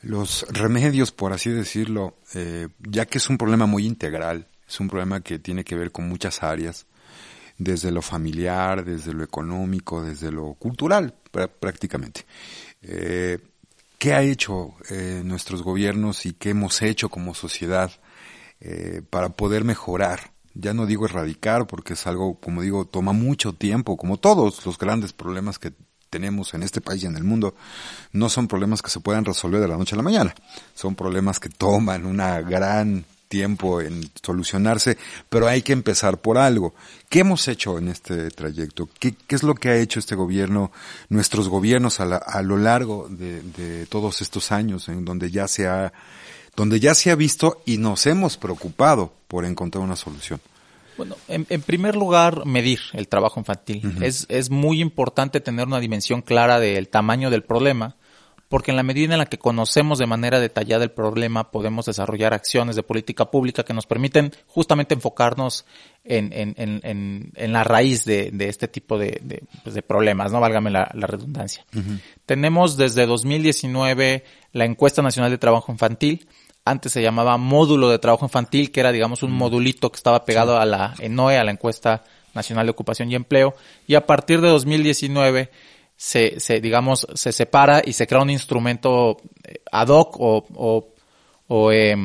los 0.02 0.46
remedios, 0.50 1.12
por 1.12 1.34
así 1.34 1.50
decirlo, 1.50 2.18
eh, 2.34 2.70
ya 2.80 3.06
que 3.06 3.18
es 3.18 3.30
un 3.30 3.38
problema 3.38 3.66
muy 3.66 3.86
integral, 3.86 4.48
es 4.68 4.80
un 4.80 4.88
problema 4.88 5.22
que 5.22 5.40
tiene 5.40 5.64
que 5.64 5.76
ver 5.76 5.92
con 5.92 6.08
muchas 6.08 6.44
áreas, 6.44 6.86
desde 7.60 7.92
lo 7.92 8.02
familiar, 8.02 8.84
desde 8.86 9.14
lo 9.14 9.24
económico, 9.24 10.02
desde 10.02 10.32
lo 10.32 10.54
cultural, 10.54 11.14
prácticamente. 11.60 12.26
Eh, 12.82 13.38
¿Qué 14.00 14.14
ha 14.14 14.24
hecho 14.24 14.76
eh, 14.90 15.22
nuestros 15.26 15.62
gobiernos 15.62 16.26
y 16.26 16.32
qué 16.32 16.52
hemos 16.52 16.82
hecho 16.82 17.10
como 17.10 17.36
sociedad 17.36 17.92
eh, 18.62 19.02
para 19.10 19.30
poder 19.30 19.66
mejorar? 19.66 20.32
Ya 20.54 20.74
no 20.74 20.86
digo 20.86 21.06
erradicar 21.06 21.68
porque 21.68 21.94
es 21.94 22.08
algo, 22.08 22.40
como 22.40 22.62
digo, 22.62 22.86
toma 22.86 23.12
mucho 23.12 23.54
tiempo, 23.54 23.98
como 23.98 24.18
todos 24.18 24.66
los 24.66 24.78
grandes 24.78 25.12
problemas 25.12 25.60
que 25.60 25.74
tenemos 26.10 26.54
en 26.54 26.64
este 26.64 26.82
país 26.82 27.04
y 27.04 27.06
en 27.06 27.16
el 27.16 27.24
mundo 27.24 27.56
no 28.12 28.30
son 28.30 28.48
problemas 28.48 28.82
que 28.82 28.90
se 28.90 29.00
puedan 29.00 29.26
resolver 29.26 29.62
de 29.62 29.68
la 29.68 29.78
noche 29.78 29.96
a 29.96 29.98
la 29.98 30.04
mañana. 30.04 30.36
Son 30.76 30.96
problemas 30.96 31.40
que 31.40 31.50
toman 31.50 32.06
una 32.06 32.42
gran 32.42 33.06
tiempo 33.30 33.80
en 33.80 34.10
solucionarse, 34.22 34.98
pero 35.30 35.48
hay 35.48 35.62
que 35.62 35.72
empezar 35.72 36.18
por 36.18 36.38
algo. 36.38 36.74
¿Qué 37.08 37.20
hemos 37.20 37.48
hecho 37.48 37.78
en 37.78 37.88
este 37.88 38.32
trayecto? 38.32 38.90
¿Qué, 39.00 39.14
qué 39.14 39.36
es 39.36 39.44
lo 39.44 39.56
que 39.56 39.70
ha 39.70 39.78
hecho 39.78 40.00
este 40.00 40.16
gobierno, 40.16 40.72
nuestros 41.08 41.48
gobiernos 41.48 42.00
a, 42.00 42.06
la, 42.06 42.18
a 42.18 42.42
lo 42.42 42.58
largo 42.58 43.08
de, 43.10 43.42
de, 43.42 43.86
todos 43.86 44.22
estos 44.22 44.52
años, 44.52 44.90
en 44.90 45.06
donde 45.06 45.32
ya 45.32 45.48
se 45.48 45.68
ha, 45.68 45.94
donde 46.56 46.80
ya 46.80 46.96
se 46.96 47.12
ha 47.12 47.16
visto 47.16 47.62
y 47.66 47.78
nos 47.78 48.06
hemos 48.08 48.36
preocupado 48.36 49.14
por 49.28 49.46
encontrar 49.46 49.84
una 49.84 49.96
solución? 49.96 50.42
Bueno, 51.00 51.16
en, 51.30 51.48
en, 51.50 51.62
primer 51.62 51.96
lugar, 51.96 52.46
medir 52.46 52.80
el 52.92 53.08
trabajo 53.08 53.40
infantil. 53.40 53.82
Uh 53.86 53.90
-huh. 53.90 54.04
es, 54.04 54.26
es 54.28 54.50
muy 54.50 54.82
importante 54.82 55.40
tener 55.40 55.66
una 55.66 55.80
dimensión 55.80 56.22
clara 56.22 56.60
del 56.60 56.90
tamaño 56.90 57.30
del 57.30 57.44
problema, 57.44 57.96
porque 58.50 58.72
en 58.72 58.78
la 58.78 58.84
medida 58.84 59.14
en 59.14 59.20
la 59.20 59.28
que 59.28 59.38
conocemos 59.38 59.98
de 59.98 60.08
manera 60.08 60.42
detallada 60.42 60.84
el 60.84 60.92
problema, 60.92 61.52
podemos 61.52 61.86
desarrollar 61.86 62.34
acciones 62.34 62.76
de 62.76 62.84
política 62.84 63.32
pública 63.32 63.64
que 63.64 63.74
nos 63.74 63.86
permiten 63.86 64.34
justamente 64.48 64.94
enfocarnos 64.94 65.66
en, 66.04 66.34
en, 66.34 66.56
en, 66.58 67.32
en 67.34 67.54
la 67.54 67.64
raíz 67.64 68.04
de, 68.04 68.32
de 68.34 68.50
este 68.50 68.68
tipo 68.68 68.98
de, 68.98 69.22
de, 69.24 69.44
pues 69.64 69.76
de, 69.76 69.82
problemas, 69.84 70.34
no 70.34 70.42
válgame 70.42 70.70
la, 70.70 70.92
la 70.96 71.08
redundancia. 71.08 71.64
Uh 71.74 71.80
-huh. 71.80 72.00
Tenemos 72.26 72.76
desde 72.76 73.06
2019 73.06 74.26
la 74.52 74.66
encuesta 74.66 75.02
nacional 75.02 75.32
de 75.32 75.38
trabajo 75.38 75.72
infantil, 75.72 76.28
antes 76.66 76.92
se 76.92 77.02
llamaba 77.02 77.38
módulo 77.38 77.90
de 77.90 78.00
trabajo 78.00 78.26
infantil, 78.26 78.72
que 78.72 78.80
era, 78.80 78.92
digamos, 78.92 79.24
un 79.24 79.32
modulito 79.32 79.92
que 79.92 79.98
estaba 79.98 80.26
pegado 80.26 80.58
a 80.58 80.66
la 80.66 80.94
ENOE, 81.00 81.38
a 81.38 81.44
la 81.44 81.52
encuesta 81.52 82.04
nacional 82.34 82.66
de 82.66 82.72
ocupación 82.72 83.12
y 83.12 83.16
empleo, 83.16 83.56
y 83.88 83.96
a 83.96 84.06
partir 84.06 84.42
de 84.42 84.50
2019 84.50 85.50
se, 85.96 86.40
se 86.40 86.62
digamos, 86.62 87.08
se 87.14 87.32
separa 87.32 87.82
y 87.84 87.94
se 87.94 88.08
crea 88.08 88.22
un 88.22 88.30
instrumento 88.30 89.18
eh, 89.44 89.62
ad 89.72 89.90
hoc 89.90 90.16
o, 90.20 90.46
o, 90.56 90.94
o, 91.48 91.72
eh, 91.72 91.96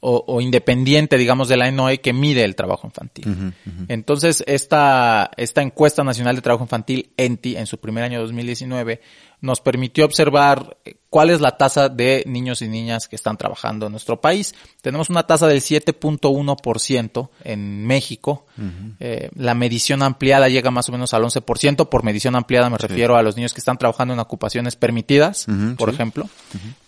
o, 0.00 0.24
o 0.26 0.40
independiente, 0.40 1.16
digamos, 1.16 1.48
de 1.48 1.56
la 1.56 1.68
ENOE 1.68 1.98
que 1.98 2.12
mide 2.12 2.44
el 2.44 2.54
trabajo 2.54 2.86
infantil. 2.86 3.28
Uh 3.28 3.30
-huh, 3.30 3.48
uh 3.48 3.70
-huh. 3.70 3.86
Entonces, 3.88 4.44
esta, 4.46 5.30
esta 5.36 5.62
encuesta 5.62 6.04
nacional 6.04 6.36
de 6.36 6.42
trabajo 6.42 6.64
infantil, 6.64 7.10
ENTI, 7.16 7.56
en 7.56 7.66
su 7.66 7.78
primer 7.78 8.04
año 8.04 8.20
2019, 8.20 9.00
nos 9.40 9.60
permitió 9.60 10.04
observar 10.04 10.76
cuál 11.10 11.30
es 11.30 11.40
la 11.40 11.56
tasa 11.56 11.88
de 11.88 12.24
niños 12.26 12.62
y 12.62 12.68
niñas 12.68 13.08
que 13.08 13.16
están 13.16 13.36
trabajando 13.36 13.86
en 13.86 13.92
nuestro 13.92 14.20
país. 14.20 14.54
Tenemos 14.82 15.08
una 15.10 15.26
tasa 15.26 15.46
del 15.46 15.60
7.1% 15.60 17.30
en 17.44 17.86
México. 17.86 18.46
Uh 18.58 18.62
-huh. 18.62 18.96
eh, 19.00 19.30
la 19.34 19.54
medición 19.54 20.02
ampliada 20.02 20.48
llega 20.48 20.70
más 20.70 20.88
o 20.88 20.92
menos 20.92 21.14
al 21.14 21.22
11%. 21.22 21.88
Por 21.88 22.02
medición 22.02 22.34
ampliada 22.36 22.70
me 22.70 22.76
sí. 22.76 22.86
refiero 22.86 23.16
a 23.16 23.22
los 23.22 23.36
niños 23.36 23.52
que 23.52 23.60
están 23.60 23.78
trabajando 23.78 24.14
en 24.14 24.20
ocupaciones 24.20 24.76
permitidas, 24.76 25.46
por 25.76 25.90
sí. 25.90 25.94
ejemplo. 25.94 26.28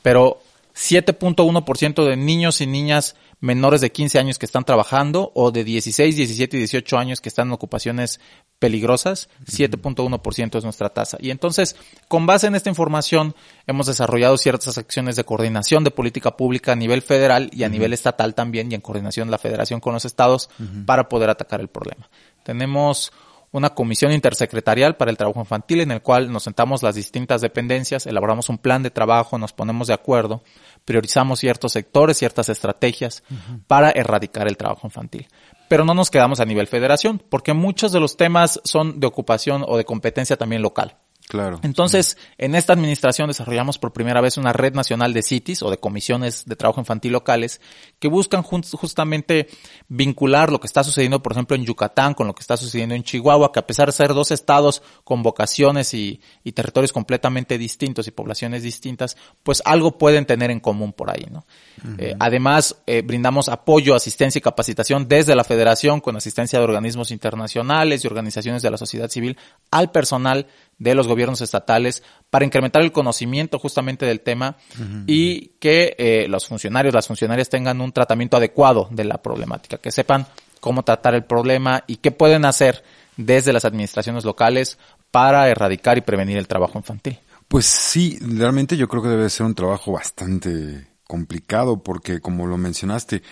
Pero 0.03 0.41
7.1% 0.79 2.09
de 2.09 2.17
niños 2.17 2.61
y 2.61 2.67
niñas 2.67 3.17
menores 3.41 3.81
de 3.81 3.91
15 3.91 4.19
años 4.19 4.39
que 4.39 4.47
están 4.47 4.65
trabajando 4.65 5.33
o 5.35 5.51
de 5.51 5.65
16, 5.65 6.15
17 6.15 6.57
y 6.57 6.61
18 6.61 6.99
años 6.99 7.21
que 7.21 7.29
están 7.29 7.49
en 7.49 7.55
ocupaciones 7.55 8.21
peligrosas, 8.61 9.29
7.1% 9.45 10.57
es 10.57 10.65
nuestra 10.65 10.91
tasa. 10.91 11.19
Y 11.21 11.31
entonces, 11.31 11.75
con 12.07 12.27
base 12.27 12.47
en 12.47 12.55
esta 12.55 12.69
información, 12.69 13.35
hemos 13.67 13.87
desarrollado 13.87 14.37
ciertas 14.37 14.79
acciones 14.79 15.17
de 15.17 15.25
coordinación 15.25 15.83
de 15.83 15.91
política 15.91 16.37
pública 16.37 16.73
a 16.73 16.77
nivel 16.77 17.03
federal 17.03 17.51
y 17.53 17.63
a 17.63 17.67
uh 17.67 17.69
-huh. 17.69 17.73
nivel 17.73 17.93
estatal 17.93 18.35
también 18.35 18.71
y 18.71 18.77
en 18.77 18.81
coordinación 18.81 19.29
de 19.29 19.33
la 19.33 19.39
federación 19.39 19.81
con 19.81 19.95
los 19.95 20.05
estados 20.05 20.49
uh 20.59 20.63
-huh. 20.63 20.85
para 20.85 21.09
poder 21.09 21.31
atacar 21.31 21.61
el 21.61 21.69
problema. 21.69 22.09
Tenemos 22.45 23.13
una 23.51 23.71
comisión 23.71 24.13
intersecretarial 24.13 24.97
para 24.97 25.11
el 25.11 25.17
trabajo 25.17 25.41
infantil 25.41 25.81
en 25.81 25.91
el 25.91 26.03
cual 26.03 26.31
nos 26.31 26.43
sentamos 26.43 26.83
las 26.83 26.95
distintas 26.95 27.41
dependencias, 27.41 28.07
elaboramos 28.07 28.49
un 28.49 28.59
plan 28.59 28.83
de 28.83 28.91
trabajo, 28.91 29.39
nos 29.39 29.53
ponemos 29.53 29.89
de 29.89 29.95
acuerdo, 29.95 30.43
priorizamos 30.85 31.41
ciertos 31.41 31.73
sectores, 31.73 32.19
ciertas 32.19 32.49
estrategias 32.49 33.23
uh 33.31 33.35
-huh. 33.35 33.63
para 33.67 33.91
erradicar 33.91 34.49
el 34.49 34.57
trabajo 34.57 34.87
infantil. 34.87 35.29
Pero 35.69 35.85
no 35.85 35.95
nos 35.95 36.11
quedamos 36.11 36.41
a 36.41 36.45
nivel 36.45 36.67
federación, 36.67 37.23
porque 37.29 37.53
muchos 37.53 37.93
de 37.93 38.01
los 38.01 38.17
temas 38.17 38.61
son 38.65 39.01
de 39.01 39.07
ocupación 39.07 39.65
o 39.67 39.77
de 39.77 39.85
competencia 39.85 40.37
también 40.37 40.63
local. 40.63 40.97
Claro. 41.29 41.61
Entonces, 41.63 42.17
en 42.39 42.55
esta 42.55 42.73
administración 42.73 43.29
desarrollamos 43.29 43.77
por 43.79 43.93
primera 43.93 44.23
vez 44.23 44.39
una 44.39 44.55
red 44.55 44.73
nacional 44.73 45.13
de 45.13 45.23
CITIS 45.23 45.63
o 45.63 45.71
de 45.71 45.77
comisiones 45.79 46.47
de 46.47 46.57
trabajo 46.57 46.81
infantil 46.81 47.13
locales 47.13 47.61
que 47.99 48.09
buscan 48.09 48.43
justamente 48.43 49.49
vincular 49.89 50.51
lo 50.51 50.59
que 50.59 50.67
está 50.67 50.83
sucediendo, 50.83 51.23
por 51.23 51.33
ejemplo, 51.33 51.55
en 51.55 51.67
Yucatán 51.67 52.15
con 52.15 52.27
lo 52.27 52.35
que 52.35 52.41
está 52.41 52.57
sucediendo 52.57 52.95
en 52.95 53.03
Chihuahua, 53.03 53.53
que 53.53 53.59
a 53.59 53.67
pesar 53.67 53.89
de 53.89 53.93
ser 53.93 54.15
dos 54.15 54.31
estados 54.31 54.83
con 55.05 55.23
vocaciones 55.23 55.93
y, 55.93 56.21
y 56.45 56.53
territorios 56.53 56.93
completamente 56.93 57.59
distintos 57.59 58.07
y 58.09 58.11
poblaciones 58.11 58.63
distintas, 58.63 59.17
pues 59.43 59.63
algo 59.67 59.99
pueden 59.99 60.25
tener 60.25 60.51
en 60.51 60.61
común 60.61 60.95
por 60.95 61.11
ahí, 61.11 61.27
¿no? 61.31 61.45
Uh 61.85 61.89
-huh. 61.89 61.97
eh, 61.99 62.17
además, 62.19 62.77
eh, 62.87 63.03
brindamos 63.03 63.49
apoyo, 63.49 63.95
asistencia 63.95 64.39
y 64.39 64.43
capacitación 64.43 65.09
desde 65.09 65.37
la 65.37 65.45
federación 65.45 66.01
con 66.01 66.17
asistencia 66.17 66.59
de 66.59 66.65
organismos 66.65 67.11
internacionales 67.11 68.03
y 68.03 68.07
organizaciones 68.07 68.63
de 68.63 68.71
la 68.71 68.79
sociedad 68.79 69.11
civil 69.11 69.37
al 69.71 69.91
personal 69.91 70.47
de 70.79 70.95
los 70.95 71.09
gobiernos 71.09 71.41
estatales 71.41 72.03
para 72.31 72.45
incrementar 72.45 72.83
el 72.83 72.93
conocimiento 72.93 73.59
justamente 73.59 74.07
del 74.07 74.21
tema 74.21 74.57
uh 74.79 74.83
-huh. 74.83 75.05
y 75.07 75.49
que 75.61 75.97
eh, 75.99 76.27
los 76.29 76.47
funcionarios, 76.47 76.95
las 76.95 77.09
funcionarias 77.09 77.49
tengan 77.49 77.81
un 77.81 77.93
tratamiento 77.93 78.37
adecuado 78.37 78.89
de 78.91 79.05
la 79.05 79.19
problemática, 79.19 79.79
que 79.79 79.91
sepan 79.91 80.27
cómo 80.61 80.83
tratar 80.85 81.15
el 81.15 81.25
problema 81.25 81.85
y 81.87 81.97
qué 81.97 82.11
pueden 82.11 82.45
hacer 82.45 82.85
desde 83.17 83.53
las 83.53 83.65
administraciones 83.65 84.25
locales 84.25 84.79
para 85.11 85.49
erradicar 85.49 85.99
y 85.99 86.03
prevenir 86.03 86.39
el 86.39 86.47
trabajo 86.47 86.79
infantil. 86.79 87.19
Pues 87.49 87.67
sí, 87.67 88.19
realmente 88.21 88.77
yo 88.77 88.89
creo 88.89 89.03
que 89.03 89.09
debe 89.09 89.31
ser 89.31 89.47
un 89.47 89.55
trabajo 89.55 89.93
bastante 89.93 90.87
complicado 91.07 91.83
porque 91.83 92.21
como 92.21 92.47
lo 92.47 92.59
mencionaste, 92.59 93.23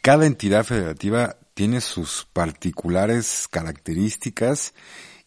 cada 0.00 0.26
entidad 0.26 0.64
federativa 0.64 1.36
tiene 1.54 1.80
sus 1.80 2.26
particulares 2.32 3.48
características 3.50 4.74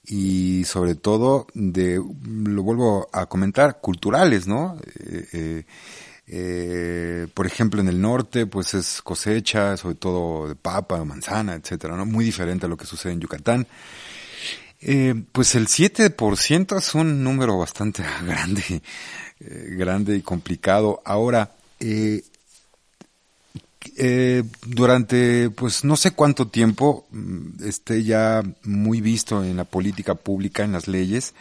y 0.08 0.64
sobre 0.64 0.96
todo 0.96 1.48
de, 1.54 1.96
lo 1.96 2.64
vuelvo 2.64 3.10
a 3.12 3.26
comentar, 3.26 3.82
culturales, 3.82 4.48
¿no? 4.48 4.78
Eh, 4.96 5.28
eh, 5.34 5.64
eh, 6.28 7.28
por 7.34 7.46
ejemplo, 7.46 7.82
en 7.82 7.90
el 7.90 8.00
norte, 8.00 8.46
pues 8.46 8.74
es 8.74 9.02
cosecha, 9.02 9.76
sobre 9.76 9.96
todo 9.96 10.48
de 10.48 10.56
papa, 10.56 11.04
manzana, 11.04 11.56
etcétera, 11.56 11.98
¿no? 11.98 12.06
Muy 12.06 12.24
diferente 12.24 12.66
a 12.66 12.70
lo 12.70 12.78
que 12.78 12.86
sucede 12.86 13.14
en 13.14 13.20
Yucatán. 13.20 13.68
Pues 15.32 15.56
el 15.56 15.68
7% 15.68 16.78
es 16.78 16.96
un 16.96 17.24
número 17.24 17.58
bastante 17.58 18.04
grande, 18.26 18.82
grande 19.40 20.16
y 20.16 20.22
complicado. 20.22 21.02
Ahora, 21.04 21.52
eh, 23.96 24.44
durante 24.66 25.50
pues 25.50 25.84
no 25.84 25.96
sé 25.96 26.12
cuánto 26.12 26.48
tiempo 26.48 27.06
mm, 27.12 27.64
esté 27.66 28.04
ya 28.04 28.44
muy 28.64 29.02
visto 29.02 29.44
en 29.44 29.58
la 29.58 29.64
política 29.64 30.16
pública, 30.16 30.64
en 30.64 30.72
las 30.72 30.88
leyes, 30.88 31.34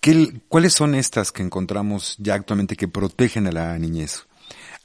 ¿qué, 0.00 0.40
¿cuáles 0.48 0.74
son 0.74 0.94
estas 0.94 1.32
que 1.32 1.42
encontramos 1.42 2.16
ya 2.18 2.34
actualmente 2.34 2.76
que 2.76 2.88
protegen 2.88 3.46
a 3.46 3.52
la 3.52 3.78
niñez? 3.78 4.26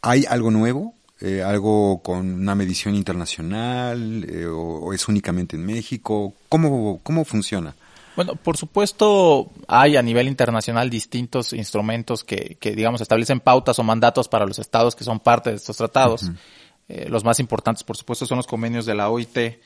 ¿Hay 0.01 0.25
algo 0.25 0.51
nuevo? 0.51 0.93
Eh, 1.19 1.41
¿Algo 1.41 2.01
con 2.03 2.31
una 2.31 2.53
medición 2.53 2.93
internacional? 2.93 4.24
Eh, 4.29 4.46
o, 4.46 4.79
o, 4.79 4.93
es 4.93 5.07
únicamente 5.07 5.55
en 5.55 5.65
México? 5.65 6.34
¿Cómo, 6.48 7.00
cómo 7.01 7.25
funciona? 7.25 7.75
Bueno, 8.15 8.36
por 8.36 8.57
supuesto, 8.57 9.51
hay 9.67 9.96
a 9.96 10.01
nivel 10.01 10.27
internacional 10.27 10.89
distintos 10.89 11.53
instrumentos 11.53 12.24
que, 12.24 12.57
que 12.60 12.75
digamos, 12.75 13.00
establecen 13.01 13.39
pautas 13.39 13.77
o 13.77 13.84
mandatos 13.84 14.27
para 14.27 14.46
los 14.48 14.57
estados 14.57 14.96
que 14.96 15.03
son 15.03 15.19
parte 15.19 15.51
de 15.51 15.57
estos 15.57 15.77
tratados. 15.77 16.24
Uh 16.24 16.25
-huh. 16.27 16.38
Eh, 16.89 17.08
los 17.10 17.24
más 17.24 17.39
importantes, 17.39 17.84
por 17.84 17.98
supuesto, 17.98 18.25
son 18.25 18.38
los 18.38 18.48
convenios 18.48 18.86
de 18.86 18.96
la 18.96 19.10
OIT 19.10 19.38
eh, 19.38 19.60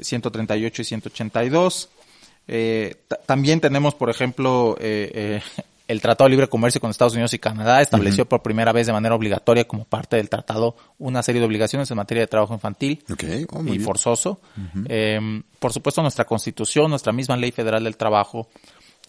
138 0.00 0.82
y 0.82 0.84
182. 0.84 1.88
Eh, 2.48 2.94
también 3.26 3.60
tenemos, 3.60 3.94
por 3.94 4.10
ejemplo, 4.10 4.76
eh, 4.80 5.10
eh, 5.14 5.42
el 5.88 6.00
Tratado 6.00 6.26
de 6.26 6.30
Libre 6.30 6.48
Comercio 6.48 6.80
con 6.80 6.90
Estados 6.90 7.14
Unidos 7.14 7.34
y 7.34 7.38
Canadá 7.38 7.80
estableció 7.80 8.24
uh 8.24 8.26
-huh. 8.26 8.30
por 8.30 8.42
primera 8.42 8.72
vez 8.72 8.86
de 8.86 8.92
manera 8.92 9.14
obligatoria 9.14 9.64
como 9.66 9.84
parte 9.84 10.16
del 10.16 10.28
tratado 10.28 10.76
una 10.98 11.22
serie 11.22 11.40
de 11.40 11.46
obligaciones 11.46 11.90
en 11.90 11.96
materia 11.96 12.22
de 12.22 12.26
trabajo 12.26 12.54
infantil 12.54 13.04
okay. 13.12 13.46
oh, 13.50 13.64
y 13.64 13.78
forzoso. 13.78 14.40
Uh 14.56 14.80
-huh. 14.80 15.44
por 15.58 15.72
supuesto, 15.72 16.02
nuestra 16.02 16.24
Constitución, 16.24 16.90
nuestra 16.90 17.12
misma 17.12 17.36
Ley 17.36 17.50
Federal 17.52 17.82
del 17.84 17.96
Trabajo, 17.96 18.48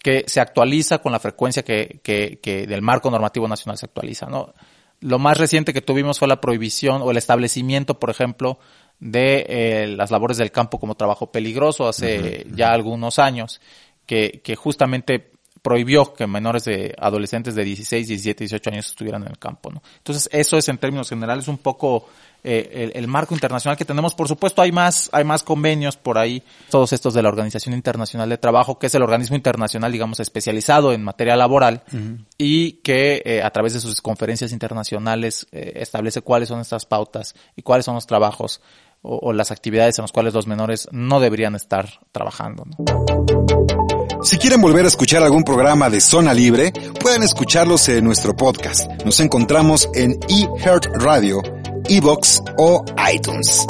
que 0.01 0.23
se 0.27 0.39
actualiza 0.39 0.99
con 0.99 1.11
la 1.11 1.19
frecuencia 1.19 1.63
que, 1.63 1.99
que, 2.03 2.39
que 2.41 2.67
del 2.67 2.81
marco 2.81 3.09
normativo 3.09 3.47
nacional 3.47 3.77
se 3.77 3.87
actualiza, 3.87 4.27
¿no? 4.27 4.53
Lo 4.99 5.19
más 5.19 5.37
reciente 5.37 5.73
que 5.73 5.81
tuvimos 5.81 6.19
fue 6.19 6.27
la 6.27 6.41
prohibición 6.41 7.01
o 7.01 7.11
el 7.11 7.17
establecimiento, 7.17 7.99
por 7.99 8.09
ejemplo, 8.09 8.59
de 8.99 9.45
eh, 9.47 9.87
las 9.87 10.09
labores 10.11 10.37
del 10.37 10.51
campo 10.51 10.79
como 10.79 10.95
trabajo 10.95 11.31
peligroso 11.31 11.87
hace 11.87 12.17
uh 12.17 12.49
-huh. 12.49 12.55
ya 12.55 12.73
algunos 12.73 13.19
años, 13.19 13.61
que, 14.05 14.41
que 14.43 14.55
justamente 14.55 15.31
prohibió 15.61 16.13
que 16.13 16.27
menores 16.27 16.63
de 16.65 16.95
adolescentes 16.97 17.53
de 17.53 17.63
16, 17.63 18.07
17, 18.07 18.45
18 18.45 18.69
años 18.69 18.87
estuvieran 18.87 19.23
en 19.23 19.29
el 19.29 19.37
campo, 19.37 19.69
¿no? 19.69 19.83
Entonces, 19.97 20.29
eso 20.31 20.57
es 20.57 20.69
en 20.69 20.77
términos 20.77 21.09
generales 21.09 21.47
un 21.47 21.57
poco 21.57 22.07
eh, 22.49 22.91
el, 22.95 23.07
marco 23.09 23.33
internacional 23.33 23.75
que 23.75 23.83
tenemos. 23.83 24.15
Por 24.15 24.29
supuesto, 24.29 24.61
hay 24.61 24.71
más, 24.71 25.09
hay 25.11 25.25
más 25.25 25.43
convenios 25.43 25.97
por 25.97 26.17
ahí, 26.17 26.41
todos 26.69 26.93
estos 26.93 27.13
de 27.13 27.21
la 27.21 27.27
Organización 27.27 27.75
Internacional 27.75 28.29
de 28.29 28.37
Trabajo, 28.37 28.79
que 28.79 28.87
es 28.87 28.95
el 28.95 29.03
organismo 29.03 29.35
internacional, 29.35 29.91
digamos, 29.91 30.21
especializado 30.21 30.93
en 30.93 31.03
materia 31.03 31.35
laboral 31.35 31.83
y 32.37 32.73
que 32.83 33.21
eh, 33.25 33.43
a 33.43 33.49
través 33.49 33.73
de 33.73 33.81
sus 33.81 33.99
conferencias 33.99 34.53
internacionales 34.53 35.45
eh, 35.51 35.73
establece 35.75 36.21
cuáles 36.21 36.47
son 36.47 36.61
estas 36.61 36.85
pautas 36.85 37.35
y 37.57 37.63
cuáles 37.63 37.83
son 37.83 37.95
los 37.95 38.07
trabajos 38.07 38.61
o, 39.01 39.33
las 39.33 39.51
actividades 39.51 39.99
en 39.99 40.03
las 40.03 40.13
cuales 40.13 40.33
los 40.33 40.47
menores 40.47 40.87
no 40.91 41.19
deberían 41.19 41.53
estar 41.55 41.99
trabajando. 42.13 42.63
Si 44.23 44.37
quieren 44.37 44.61
volver 44.61 44.85
a 44.85 44.87
escuchar 44.87 45.21
algún 45.21 45.43
programa 45.43 45.89
de 45.89 45.99
Zona 45.99 46.33
Libre, 46.33 46.71
pueden 46.99 47.23
escucharlos 47.23 47.87
en 47.89 48.05
nuestro 48.05 48.35
podcast. 48.35 48.89
Nos 49.03 49.19
encontramos 49.19 49.89
en 49.93 50.17
eHeart 50.29 50.85
Radio 50.95 51.41
Evox 51.89 52.41
o 52.57 52.83
iTunes. 53.13 53.65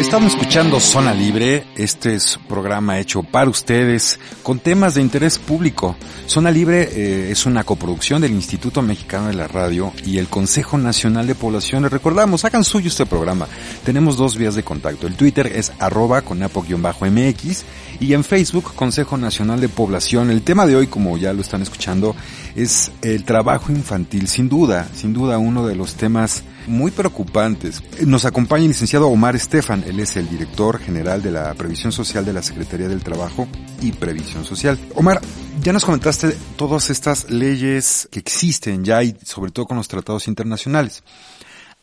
Estamos 0.00 0.32
escuchando 0.32 0.80
Zona 0.80 1.12
Libre, 1.12 1.66
este 1.76 2.14
es 2.14 2.36
un 2.36 2.44
programa 2.44 2.98
hecho 3.00 3.22
para 3.22 3.50
ustedes 3.50 4.20
con 4.42 4.58
temas 4.58 4.94
de 4.94 5.00
interés 5.00 5.38
público. 5.38 5.96
Zona 6.26 6.50
Libre 6.50 6.88
eh, 6.92 7.30
es 7.30 7.46
una 7.46 7.64
coproducción 7.64 8.22
del 8.22 8.32
Instituto 8.32 8.80
Mexicano 8.80 9.26
de 9.28 9.34
la 9.34 9.48
Radio 9.48 9.92
y 10.06 10.18
el 10.18 10.28
Consejo 10.28 10.78
Nacional 10.78 11.26
de 11.26 11.34
Población. 11.34 11.82
Les 11.82 11.90
recordamos, 11.90 12.44
hagan 12.44 12.64
suyo 12.64 12.88
este 12.88 13.06
programa. 13.06 13.48
Tenemos 13.84 14.16
dos 14.16 14.36
vías 14.36 14.54
de 14.54 14.62
contacto. 14.62 15.06
El 15.06 15.16
Twitter 15.16 15.48
es 15.48 15.72
arroba 15.78 16.22
con 16.22 16.38
mx 16.38 17.64
y 17.98 18.12
en 18.12 18.24
Facebook 18.24 18.74
Consejo 18.74 19.16
Nacional 19.16 19.60
de 19.60 19.68
Población. 19.68 20.30
El 20.30 20.42
tema 20.42 20.66
de 20.66 20.76
hoy, 20.76 20.86
como 20.86 21.18
ya 21.18 21.32
lo 21.32 21.40
están 21.40 21.62
escuchando, 21.62 22.14
es 22.54 22.92
el 23.02 23.24
trabajo 23.24 23.72
infantil. 23.72 24.28
Sin 24.28 24.48
duda, 24.48 24.88
sin 24.94 25.12
duda 25.12 25.38
uno 25.38 25.66
de 25.66 25.74
los 25.74 25.94
temas 25.94 26.44
muy 26.66 26.90
preocupantes. 26.90 27.82
Nos 28.06 28.24
acompaña 28.24 28.62
el 28.62 28.68
licenciado 28.68 29.08
Omar 29.08 29.36
Estefan, 29.36 29.84
él 29.86 30.00
es 30.00 30.16
el 30.16 30.28
director 30.28 30.78
general 30.78 31.22
de 31.22 31.30
la 31.30 31.52
Previsión 31.54 31.92
Social 31.92 32.24
de 32.24 32.32
la 32.32 32.42
Secretaría 32.42 32.88
del 32.88 33.02
Trabajo 33.02 33.48
y 33.80 33.92
Previsión 33.92 34.44
Social. 34.44 34.78
Omar, 34.94 35.20
ya 35.62 35.72
nos 35.72 35.84
comentaste 35.84 36.36
todas 36.56 36.90
estas 36.90 37.30
leyes 37.30 38.08
que 38.10 38.18
existen 38.18 38.84
ya 38.84 39.02
y 39.02 39.16
sobre 39.24 39.50
todo 39.50 39.66
con 39.66 39.76
los 39.76 39.88
tratados 39.88 40.28
internacionales. 40.28 41.02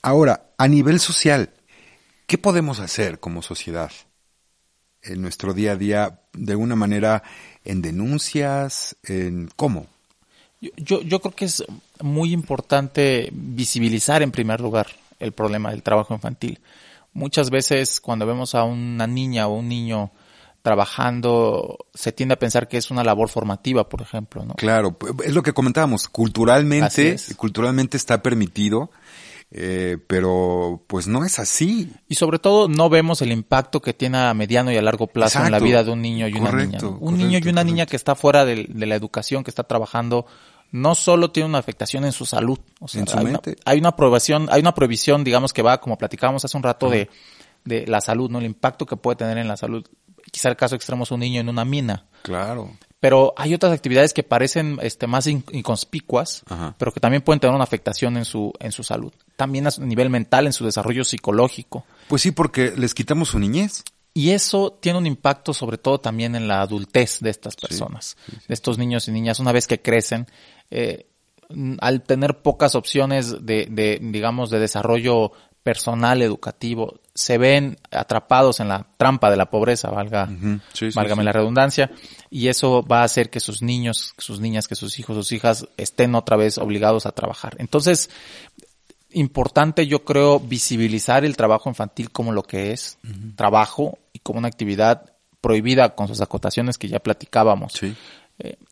Ahora, 0.02 0.52
a 0.58 0.68
nivel 0.68 1.00
social, 1.00 1.52
¿qué 2.26 2.38
podemos 2.38 2.80
hacer 2.80 3.20
como 3.20 3.42
sociedad 3.42 3.92
en 5.04 5.22
nuestro 5.22 5.54
día 5.54 5.74
a 5.74 5.76
día 5.76 6.22
de 6.34 6.56
una 6.56 6.76
manera 6.76 7.24
en 7.64 7.82
denuncias, 7.82 8.96
en 9.04 9.50
cómo? 9.56 9.88
Yo, 10.78 11.02
yo 11.02 11.20
creo 11.20 11.36
que 11.36 11.46
es 11.46 11.64
muy 12.02 12.32
importante 12.32 13.30
visibilizar 13.34 14.22
en 14.22 14.32
primer 14.32 14.62
lugar 14.62 14.88
el 15.20 15.32
problema 15.32 15.72
del 15.72 15.84
trabajo 15.84 16.14
infantil. 16.14 16.60
Muchas 17.14 17.50
veces 17.50 18.00
cuando 18.00 18.26
vemos 18.26 18.56
a 18.56 18.64
una 18.64 19.08
niña 19.08 19.48
o 19.48 19.56
un 19.56 19.68
niño 19.68 20.12
trabajando, 20.62 21.88
se 21.94 22.12
tiende 22.12 22.34
a 22.34 22.40
pensar 22.40 22.68
que 22.68 22.78
es 22.78 22.92
una 22.92 23.04
labor 23.04 23.30
formativa, 23.30 23.90
por 23.90 24.02
ejemplo, 24.02 24.46
¿no? 24.46 24.54
Claro, 24.56 24.98
es 25.24 25.34
lo 25.34 25.42
que 25.42 25.54
comentábamos, 25.54 26.08
culturalmente, 26.08 27.16
culturalmente 27.36 27.98
está 27.98 28.22
permitido, 28.22 28.92
eh, 29.50 29.98
pero 30.06 30.84
pues 30.88 31.08
no 31.08 31.26
es 31.26 31.40
así. 31.40 31.92
Y 32.08 32.16
sobre 32.16 32.38
todo 32.38 32.68
no 32.68 32.90
vemos 32.90 33.22
el 33.24 33.32
impacto 33.32 33.82
que 33.82 33.94
tiene 33.94 34.20
a 34.20 34.34
mediano 34.34 34.72
y 34.72 34.78
a 34.78 34.82
largo 34.82 35.08
plazo 35.08 35.44
en 35.44 35.52
la 35.52 35.60
vida 35.60 35.84
de 35.84 35.92
un 35.92 36.02
niño 36.02 36.28
y 36.28 36.34
una 36.36 36.52
niña. 36.52 36.80
Un 37.00 37.18
niño 37.18 37.40
y 37.42 37.50
una 37.50 37.64
niña 37.64 37.88
que 37.88 37.96
está 37.96 38.14
fuera 38.16 38.46
de, 38.46 38.68
la 38.74 38.96
educación, 38.96 39.44
que 39.44 39.50
está 39.50 39.64
trabajando 39.64 40.28
no 40.72 40.96
solo 40.96 41.32
tiene 41.32 41.50
una 41.50 41.58
afectación 41.58 42.06
en 42.06 42.12
su 42.12 42.26
salud, 42.26 42.60
o 42.80 42.88
sea, 42.88 43.04
hay, 43.16 43.26
Una, 43.26 43.42
hay, 43.66 43.80
una, 43.80 43.96
prohibición, 43.96 44.48
hay 44.52 44.62
una 44.62 44.74
prohibición, 44.74 45.24
digamos 45.24 45.54
que 45.54 45.62
va, 45.62 45.80
como 45.80 45.98
platicábamos 45.98 46.44
hace 46.46 46.58
un 46.58 46.64
rato, 46.64 46.90
de, 46.90 47.10
de 47.66 47.86
la 47.88 48.02
salud, 48.02 48.30
¿no? 48.30 48.40
El 48.40 48.46
impacto 48.46 48.86
que 48.86 48.96
puede 48.98 49.18
tener 49.18 49.38
en 49.38 49.48
la 49.48 49.58
salud. 49.58 49.86
Quizá 50.32 50.50
el 50.50 50.56
caso 50.56 50.76
extremo 50.76 51.04
es 51.04 51.12
un 51.12 51.20
niño 51.20 51.42
en 51.42 51.50
una 51.50 51.66
mina. 51.66 52.06
Claro. 52.22 52.72
Pero 53.02 53.34
hay 53.36 53.56
otras 53.56 53.74
actividades 53.74 54.14
que 54.14 54.22
parecen 54.22 54.78
este, 54.84 55.08
más 55.08 55.26
inconspicuas, 55.26 56.44
pero 56.78 56.92
que 56.92 57.00
también 57.00 57.24
pueden 57.24 57.40
tener 57.40 57.56
una 57.56 57.64
afectación 57.64 58.16
en 58.16 58.26
su, 58.26 58.54
en 58.60 58.72
su 58.72 58.84
salud. 58.84 59.12
También 59.36 59.66
a 59.66 59.72
nivel 59.80 60.12
mental, 60.12 60.46
en 60.46 60.54
su 60.54 60.64
desarrollo 60.64 61.04
psicológico. 61.04 61.84
Pues 62.08 62.22
sí, 62.22 62.30
porque 62.30 62.74
les 62.78 62.94
quitamos 62.94 63.30
su 63.30 63.40
niñez. 63.40 63.84
Y 64.14 64.32
eso 64.32 64.78
tiene 64.80 65.00
un 65.00 65.08
impacto 65.08 65.54
sobre 65.54 65.80
todo 65.80 66.00
también 66.00 66.36
en 66.36 66.48
la 66.48 66.62
adultez 66.62 67.22
de 67.22 67.30
estas 67.30 67.56
personas, 67.56 68.18
de 68.48 68.54
estos 68.54 68.78
niños 68.78 69.08
y 69.08 69.12
niñas. 69.12 69.40
Una 69.40 69.54
vez 69.54 69.68
que 69.68 69.82
crecen, 69.82 70.28
eh, 70.72 71.06
al 71.80 72.02
tener 72.02 72.42
pocas 72.42 72.76
opciones 72.76 73.46
de, 73.46 73.68
de, 73.70 74.00
digamos, 74.02 74.50
de 74.50 74.60
desarrollo 74.60 75.34
personal 75.64 76.22
educativo, 76.22 77.00
se 77.14 77.38
ven 77.38 77.78
atrapados 77.92 78.60
en 78.60 78.70
la 78.70 78.88
trampa 78.98 79.30
de 79.30 79.38
la 79.38 79.50
pobreza, 79.50 79.92
valga, 79.92 80.28
válgame 80.96 81.24
la 81.24 81.32
redundancia, 81.32 81.92
y 82.30 82.48
eso 82.48 82.84
va 82.84 83.02
a 83.02 83.04
hacer 83.04 83.30
que 83.30 83.40
sus 83.40 83.62
niños, 83.62 84.14
sus 84.18 84.40
niñas, 84.40 84.68
que 84.68 84.76
sus 84.76 84.98
hijos, 84.98 85.16
sus 85.16 85.32
hijas 85.32 85.68
estén 85.78 86.16
otra 86.16 86.36
vez 86.36 86.58
obligados 86.58 87.06
a 87.06 87.12
trabajar. 87.12 87.56
Entonces, 87.60 88.10
importante 89.12 89.86
yo 89.86 90.04
creo 90.04 90.40
visibilizar 90.40 91.26
el 91.26 91.38
trabajo 91.38 91.70
infantil 91.70 92.12
como 92.12 92.32
lo 92.32 92.44
que 92.44 92.72
es, 92.72 92.98
trabajo 93.36 94.00
y 94.14 94.20
como 94.20 94.40
una 94.40 94.48
actividad 94.48 95.12
prohibida 95.42 95.96
con 95.96 96.08
sus 96.08 96.22
acotaciones 96.22 96.78
que 96.78 96.88
ya 96.88 97.00
platicábamos. 97.00 97.82
Eh, 97.84 97.96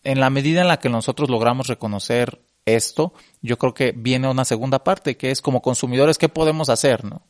en 0.04 0.20
la 0.20 0.30
medida 0.30 0.62
en 0.62 0.68
la 0.68 0.80
que 0.80 0.90
nosotros 0.90 1.30
logramos 1.30 1.68
reconocer 1.68 2.42
esto, 2.66 3.14
yo 3.42 3.58
creo 3.58 3.74
que 3.74 3.94
viene 3.96 4.28
una 4.28 4.46
segunda 4.46 4.84
parte, 4.84 5.18
que 5.18 5.32
es 5.32 5.42
como 5.42 5.62
consumidores, 5.62 6.18
¿qué 6.18 6.30
podemos 6.30 6.70
hacer? 6.70 7.06
¿no? 7.06 7.22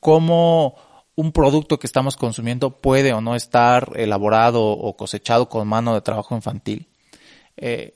¿Cómo 0.00 0.76
un 1.14 1.32
producto 1.32 1.78
que 1.78 1.86
estamos 1.86 2.16
consumiendo 2.16 2.80
puede 2.80 3.12
o 3.12 3.20
no 3.20 3.34
estar 3.34 3.92
elaborado 3.96 4.64
o 4.64 4.96
cosechado 4.96 5.48
con 5.48 5.66
mano 5.66 5.94
de 5.94 6.00
trabajo 6.00 6.34
infantil? 6.34 6.88
Eh, 7.60 7.92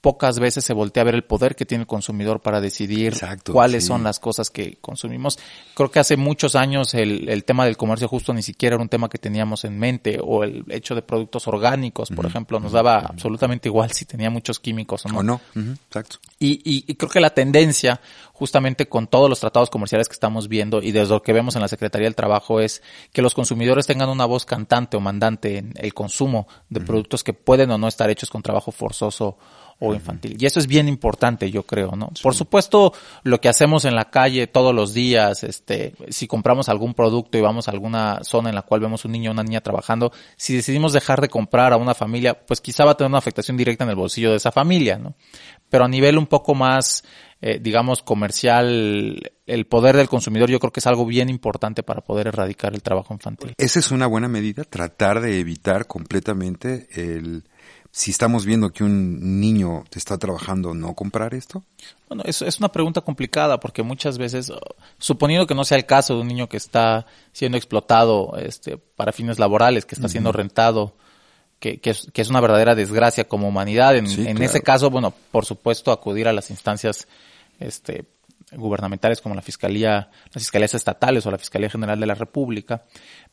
pocas 0.00 0.38
veces 0.38 0.64
se 0.64 0.72
voltea 0.72 1.00
a 1.00 1.04
ver 1.04 1.16
el 1.16 1.24
poder 1.24 1.56
que 1.56 1.66
tiene 1.66 1.82
el 1.82 1.88
consumidor 1.88 2.40
para 2.40 2.60
decidir 2.60 3.14
cuáles 3.50 3.84
son 3.84 4.04
las 4.04 4.20
cosas 4.20 4.50
que 4.50 4.78
consumimos. 4.80 5.38
Creo 5.74 5.90
que 5.90 5.98
hace 5.98 6.16
muchos 6.16 6.54
años 6.54 6.94
el, 6.94 7.28
el, 7.28 7.42
tema 7.42 7.64
del 7.64 7.76
comercio 7.76 8.06
justo 8.06 8.32
ni 8.32 8.42
siquiera 8.42 8.76
era 8.76 8.82
un 8.82 8.88
tema 8.88 9.08
que 9.08 9.18
teníamos 9.18 9.64
en 9.64 9.76
mente 9.78 10.20
o 10.22 10.44
el 10.44 10.64
hecho 10.68 10.94
de 10.94 11.02
productos 11.02 11.48
orgánicos, 11.48 12.10
por 12.10 12.24
ejemplo, 12.24 12.60
nos 12.60 12.70
daba 12.70 12.98
absolutamente 12.98 13.68
igual 13.68 13.90
si 13.90 14.04
tenía 14.04 14.30
muchos 14.30 14.60
químicos 14.60 15.04
o 15.06 15.08
no. 15.08 15.18
O 15.18 15.22
no, 15.24 15.40
exacto. 15.88 16.18
Y, 16.38 16.60
y, 16.64 16.84
y, 16.86 16.94
creo 16.94 17.10
que 17.10 17.20
la 17.20 17.30
tendencia 17.30 18.00
justamente 18.36 18.86
con 18.86 19.06
todos 19.06 19.30
los 19.30 19.40
tratados 19.40 19.70
comerciales 19.70 20.08
que 20.08 20.12
estamos 20.12 20.48
viendo 20.48 20.82
y 20.82 20.92
desde 20.92 21.14
lo 21.14 21.22
que 21.22 21.32
vemos 21.32 21.56
en 21.56 21.62
la 21.62 21.68
Secretaría 21.68 22.06
del 22.06 22.14
Trabajo 22.14 22.60
es 22.60 22.82
que 23.12 23.22
los 23.22 23.34
consumidores 23.34 23.86
tengan 23.86 24.10
una 24.10 24.26
voz 24.26 24.44
cantante 24.44 24.98
o 24.98 25.00
mandante 25.00 25.56
en 25.56 25.72
el 25.76 25.94
consumo 25.94 26.46
de 26.68 26.82
productos 26.82 27.24
que 27.24 27.32
pueden 27.32 27.70
o 27.70 27.78
no 27.78 27.88
estar 27.88 28.10
hechos 28.10 28.28
con 28.28 28.42
trabajo 28.42 28.72
forzoso 28.72 29.38
o 29.78 29.94
infantil. 29.94 30.36
Y 30.40 30.46
eso 30.46 30.58
es 30.58 30.66
bien 30.66 30.88
importante, 30.88 31.50
yo 31.50 31.62
creo, 31.64 31.92
¿no? 31.96 32.10
Por 32.22 32.34
supuesto, 32.34 32.94
lo 33.24 33.40
que 33.40 33.48
hacemos 33.48 33.84
en 33.84 33.94
la 33.94 34.06
calle 34.10 34.46
todos 34.46 34.74
los 34.74 34.94
días, 34.94 35.44
este, 35.44 35.94
si 36.08 36.26
compramos 36.26 36.68
algún 36.68 36.94
producto 36.94 37.36
y 37.36 37.42
vamos 37.42 37.68
a 37.68 37.72
alguna 37.72 38.20
zona 38.22 38.48
en 38.48 38.54
la 38.54 38.62
cual 38.62 38.80
vemos 38.80 39.04
un 39.04 39.12
niño 39.12 39.30
o 39.30 39.32
una 39.34 39.42
niña 39.42 39.60
trabajando, 39.60 40.12
si 40.36 40.54
decidimos 40.54 40.94
dejar 40.94 41.20
de 41.20 41.28
comprar 41.28 41.74
a 41.74 41.76
una 41.76 41.94
familia, 41.94 42.46
pues 42.46 42.60
quizá 42.62 42.84
va 42.86 42.92
a 42.92 42.96
tener 42.96 43.10
una 43.10 43.18
afectación 43.18 43.56
directa 43.56 43.84
en 43.84 43.90
el 43.90 43.96
bolsillo 43.96 44.30
de 44.30 44.36
esa 44.36 44.50
familia, 44.50 44.98
¿no? 44.98 45.14
Pero 45.68 45.84
a 45.84 45.88
nivel 45.88 46.16
un 46.16 46.26
poco 46.26 46.54
más, 46.54 47.04
eh, 47.48 47.60
digamos, 47.62 48.02
comercial, 48.02 49.30
el 49.46 49.66
poder 49.66 49.96
del 49.96 50.08
consumidor 50.08 50.50
yo 50.50 50.58
creo 50.58 50.72
que 50.72 50.80
es 50.80 50.86
algo 50.88 51.06
bien 51.06 51.28
importante 51.28 51.84
para 51.84 52.00
poder 52.00 52.26
erradicar 52.26 52.74
el 52.74 52.82
trabajo 52.82 53.14
infantil. 53.14 53.52
Esa 53.56 53.78
es 53.78 53.92
una 53.92 54.08
buena 54.08 54.26
medida, 54.26 54.64
tratar 54.64 55.20
de 55.20 55.38
evitar 55.38 55.86
completamente 55.86 56.88
el 56.90 57.44
si 57.92 58.10
estamos 58.10 58.44
viendo 58.46 58.72
que 58.72 58.82
un 58.82 59.40
niño 59.40 59.84
está 59.94 60.18
trabajando, 60.18 60.74
¿no 60.74 60.94
comprar 60.94 61.34
esto? 61.34 61.62
Bueno, 62.08 62.24
es, 62.26 62.42
es 62.42 62.58
una 62.58 62.72
pregunta 62.72 63.00
complicada 63.00 63.60
porque 63.60 63.84
muchas 63.84 64.18
veces, 64.18 64.52
suponiendo 64.98 65.46
que 65.46 65.54
no 65.54 65.64
sea 65.64 65.78
el 65.78 65.86
caso 65.86 66.14
de 66.14 66.22
un 66.22 66.26
niño 66.26 66.48
que 66.48 66.56
está 66.56 67.06
siendo 67.32 67.56
explotado 67.56 68.36
este, 68.38 68.76
para 68.76 69.12
fines 69.12 69.38
laborales, 69.38 69.86
que 69.86 69.94
está 69.94 70.08
siendo 70.08 70.32
rentado, 70.32 70.96
que, 71.60 71.78
que, 71.78 71.90
es, 71.90 72.08
que, 72.12 72.22
es, 72.22 72.28
una 72.28 72.40
verdadera 72.40 72.74
desgracia 72.74 73.28
como 73.28 73.48
humanidad, 73.48 73.96
en, 73.96 74.06
en 74.06 74.42
ese 74.42 74.62
caso, 74.62 74.90
bueno, 74.90 75.14
por 75.30 75.46
supuesto, 75.46 75.92
acudir 75.92 76.28
a 76.28 76.32
las 76.32 76.50
instancias 76.50 77.06
este, 77.58 78.06
gubernamentales 78.52 79.20
como 79.20 79.34
la 79.34 79.42
Fiscalía, 79.42 80.10
las 80.32 80.42
Fiscalías 80.42 80.74
Estatales 80.74 81.26
o 81.26 81.30
la 81.30 81.38
Fiscalía 81.38 81.68
General 81.68 81.98
de 81.98 82.06
la 82.06 82.14
República, 82.14 82.84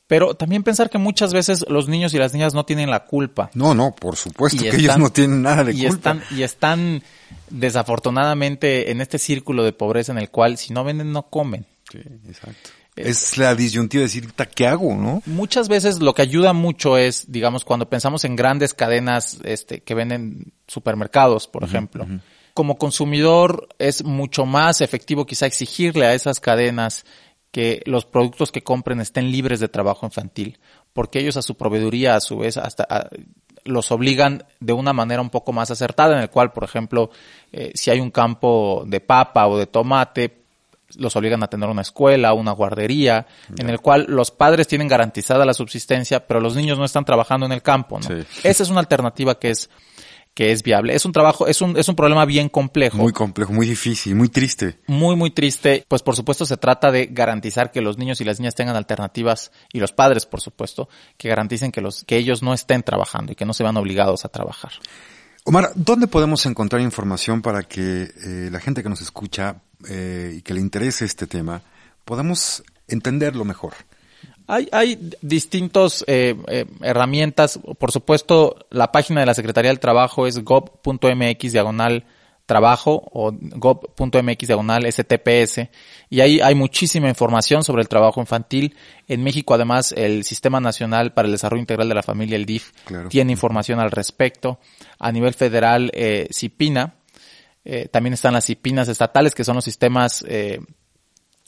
pero 0.08 0.36
también 0.36 0.64
pensar 0.64 0.90
que 0.90 0.98
muchas 0.98 1.34
veces 1.34 1.66
los 1.70 1.88
niños 1.88 2.14
y 2.14 2.18
las 2.18 2.34
niñas 2.34 2.54
no 2.54 2.66
tienen 2.66 2.90
la 2.90 3.06
culpa. 3.06 3.50
No, 3.54 3.74
no, 3.74 3.96
por 3.96 4.16
supuesto 4.16 4.62
que 4.62 4.76
ellos 4.76 4.98
no 4.98 5.12
tienen 5.12 5.42
nada 5.42 5.64
de 5.64 5.74
y 5.74 5.88
culpa. 5.88 6.12
Están, 6.12 6.24
y 6.38 6.44
están 6.44 7.04
desafortunadamente 7.50 8.92
en 8.92 9.02
este 9.02 9.18
círculo 9.20 9.64
de 9.64 9.74
pobreza 9.74 10.12
en 10.12 10.18
el 10.18 10.30
cual 10.30 10.58
si 10.58 10.74
no 10.74 10.84
venden 10.84 11.12
no 11.12 11.24
comen. 11.30 11.66
Sí, 11.92 12.00
exacto. 12.28 12.70
Es, 12.96 13.38
la 13.40 13.56
disyuntiva 13.56 14.02
de 14.02 14.06
decir, 14.06 14.32
¿qué 14.54 14.68
hago, 14.68 14.94
no? 14.96 15.24
Muchas 15.26 15.68
veces 15.68 16.00
lo 16.00 16.14
que 16.14 16.22
ayuda 16.22 16.54
mucho 16.54 16.98
es, 16.98 17.32
digamos, 17.32 17.66
cuando 17.66 17.90
pensamos 17.90 18.24
en 18.24 18.36
grandes 18.36 18.76
cadenas 18.76 19.40
este, 19.44 19.82
que 19.82 19.96
venden 19.96 20.54
supermercados, 20.68 21.48
por 21.48 21.64
ejemplo, 21.64 22.06
Como 22.54 22.78
consumidor 22.78 23.68
es 23.80 24.04
mucho 24.04 24.46
más 24.46 24.82
efectivo 24.82 25.26
quizá 25.26 25.46
exigirle 25.46 26.06
a 26.06 26.14
esas 26.14 26.40
cadenas 26.40 27.06
que 27.52 27.82
los 27.86 28.06
productos 28.06 28.52
que 28.52 28.64
compren 28.64 29.00
estén 29.00 29.32
libres 29.32 29.60
de 29.60 29.68
trabajo 29.68 30.06
infantil, 30.06 30.60
porque 30.92 31.20
ellos 31.20 31.38
a 31.38 31.42
su 31.42 31.56
proveeduría 31.56 32.16
a 32.16 32.20
su 32.20 32.38
vez 32.38 32.58
hasta 32.58 33.10
los 33.66 33.92
obligan 33.92 34.46
de 34.60 34.74
una 34.74 34.94
manera 34.94 35.22
un 35.22 35.30
poco 35.30 35.54
más 35.54 35.72
acertada, 35.72 36.16
en 36.16 36.22
el 36.22 36.30
cual, 36.30 36.52
por 36.52 36.64
ejemplo, 36.64 37.12
eh, 37.52 37.72
si 37.76 37.92
hay 37.92 38.00
un 38.00 38.12
campo 38.12 38.84
de 38.86 39.00
papa 39.00 39.48
o 39.48 39.58
de 39.58 39.68
tomate, 39.68 40.44
los 40.98 41.16
obligan 41.16 41.44
a 41.44 41.48
tener 41.48 41.70
una 41.70 41.82
escuela, 41.82 42.34
una 42.34 42.52
guardería, 42.52 43.26
en 43.58 43.70
el 43.70 43.80
cual 43.80 44.06
los 44.10 44.32
padres 44.32 44.68
tienen 44.68 44.88
garantizada 44.88 45.46
la 45.46 45.54
subsistencia, 45.54 46.28
pero 46.28 46.40
los 46.40 46.56
niños 46.56 46.78
no 46.78 46.86
están 46.86 47.06
trabajando 47.06 47.46
en 47.46 47.52
el 47.52 47.62
campo. 47.62 48.00
¿no? 48.00 48.08
Esa 48.44 48.64
es 48.64 48.70
una 48.70 48.80
alternativa 48.80 49.40
que 49.40 49.52
es 49.52 49.70
que 50.34 50.52
es 50.52 50.64
viable. 50.64 50.96
Es 50.96 51.06
un 51.06 51.12
trabajo, 51.12 51.48
es 51.48 51.62
un, 51.62 51.78
es 51.78 51.88
un 51.88 51.96
problema 51.96 52.26
bien 52.26 52.50
complejo. 52.50 52.98
Muy 52.98 53.14
complejo, 53.14 53.54
muy 53.54 53.68
difícil, 53.68 54.16
muy 54.16 54.30
triste. 54.30 54.80
Muy, 54.88 55.16
muy 55.16 55.32
triste. 55.32 55.86
Pues 55.88 56.02
por 56.02 56.16
supuesto 56.16 56.46
se 56.46 56.58
trata 56.58 56.92
de 56.92 57.08
garantizar 57.08 57.72
que 57.72 57.82
los 57.82 57.98
niños 57.98 58.20
y 58.22 58.24
las 58.24 58.40
niñas 58.40 58.56
tengan 58.56 58.76
alternativas 58.76 59.52
y 59.72 59.80
los 59.80 59.92
padres, 59.92 60.26
por 60.26 60.42
supuesto, 60.42 60.90
que 61.18 61.30
garanticen 61.30 61.72
que 61.72 61.82
los, 61.82 62.04
que 62.04 62.18
ellos 62.18 62.42
no 62.42 62.54
estén 62.54 62.84
trabajando 62.84 63.32
y 63.32 63.36
que 63.36 63.46
no 63.46 63.54
se 63.54 63.64
vean 63.64 63.78
obligados 63.78 64.26
a 64.26 64.30
trabajar. 64.30 64.72
Omar, 65.46 65.72
¿dónde 65.76 66.08
podemos 66.08 66.46
encontrar 66.46 66.82
información 66.82 67.42
para 67.42 67.64
que 67.64 68.04
eh, 68.04 68.50
la 68.50 68.60
gente 68.60 68.82
que 68.82 68.90
nos 68.90 69.02
escucha 69.02 69.58
eh, 69.90 70.36
y 70.38 70.42
que 70.42 70.54
le 70.54 70.62
interese 70.62 71.06
este 71.06 71.28
tema 71.28 71.62
podamos 72.06 72.64
entenderlo 72.88 73.46
mejor? 73.46 73.74
Hay, 74.48 74.68
hay 74.72 75.12
distintos 75.22 76.04
eh, 76.08 76.36
eh, 76.48 76.66
herramientas. 76.82 77.60
Por 77.78 77.92
supuesto, 77.92 78.58
la 78.70 78.92
página 78.92 79.22
de 79.22 79.26
la 79.26 79.34
Secretaría 79.34 79.70
del 79.70 79.80
Trabajo 79.80 80.28
es 80.28 80.44
gov.mx 80.44 81.52
diagonal 81.52 82.06
trabajo 82.46 83.10
o 83.14 83.32
gov.mx 83.32 84.48
diagonal 84.48 84.92
STPS 84.92 85.70
y 86.10 86.20
ahí 86.20 86.42
hay 86.42 86.56
muchísima 86.56 87.08
información 87.08 87.64
sobre 87.64 87.82
el 87.82 87.88
trabajo 87.88 88.20
infantil. 88.20 88.76
En 89.08 89.24
México 89.24 89.54
además 89.54 89.94
el 89.96 90.24
Sistema 90.24 90.60
Nacional 90.60 91.14
para 91.14 91.28
el 91.28 91.32
Desarrollo 91.32 91.62
Integral 91.62 91.88
de 91.88 91.96
la 91.96 92.04
Familia, 92.04 92.36
el 92.36 92.46
DIF, 92.46 92.72
tiene 93.10 93.32
información 93.32 93.80
al 93.80 93.92
respecto. 93.92 94.60
A 95.00 95.12
nivel 95.12 95.34
federal, 95.34 95.90
eh, 95.94 96.28
CIPINA, 96.32 96.96
eh, 97.66 97.88
también 97.90 98.14
están 98.14 98.34
las 98.34 98.46
CIPINAS 98.46 98.90
estatales 98.90 99.34
que 99.34 99.46
son 99.46 99.56
los 99.56 99.64
sistemas 99.64 100.26
eh, 100.28 100.60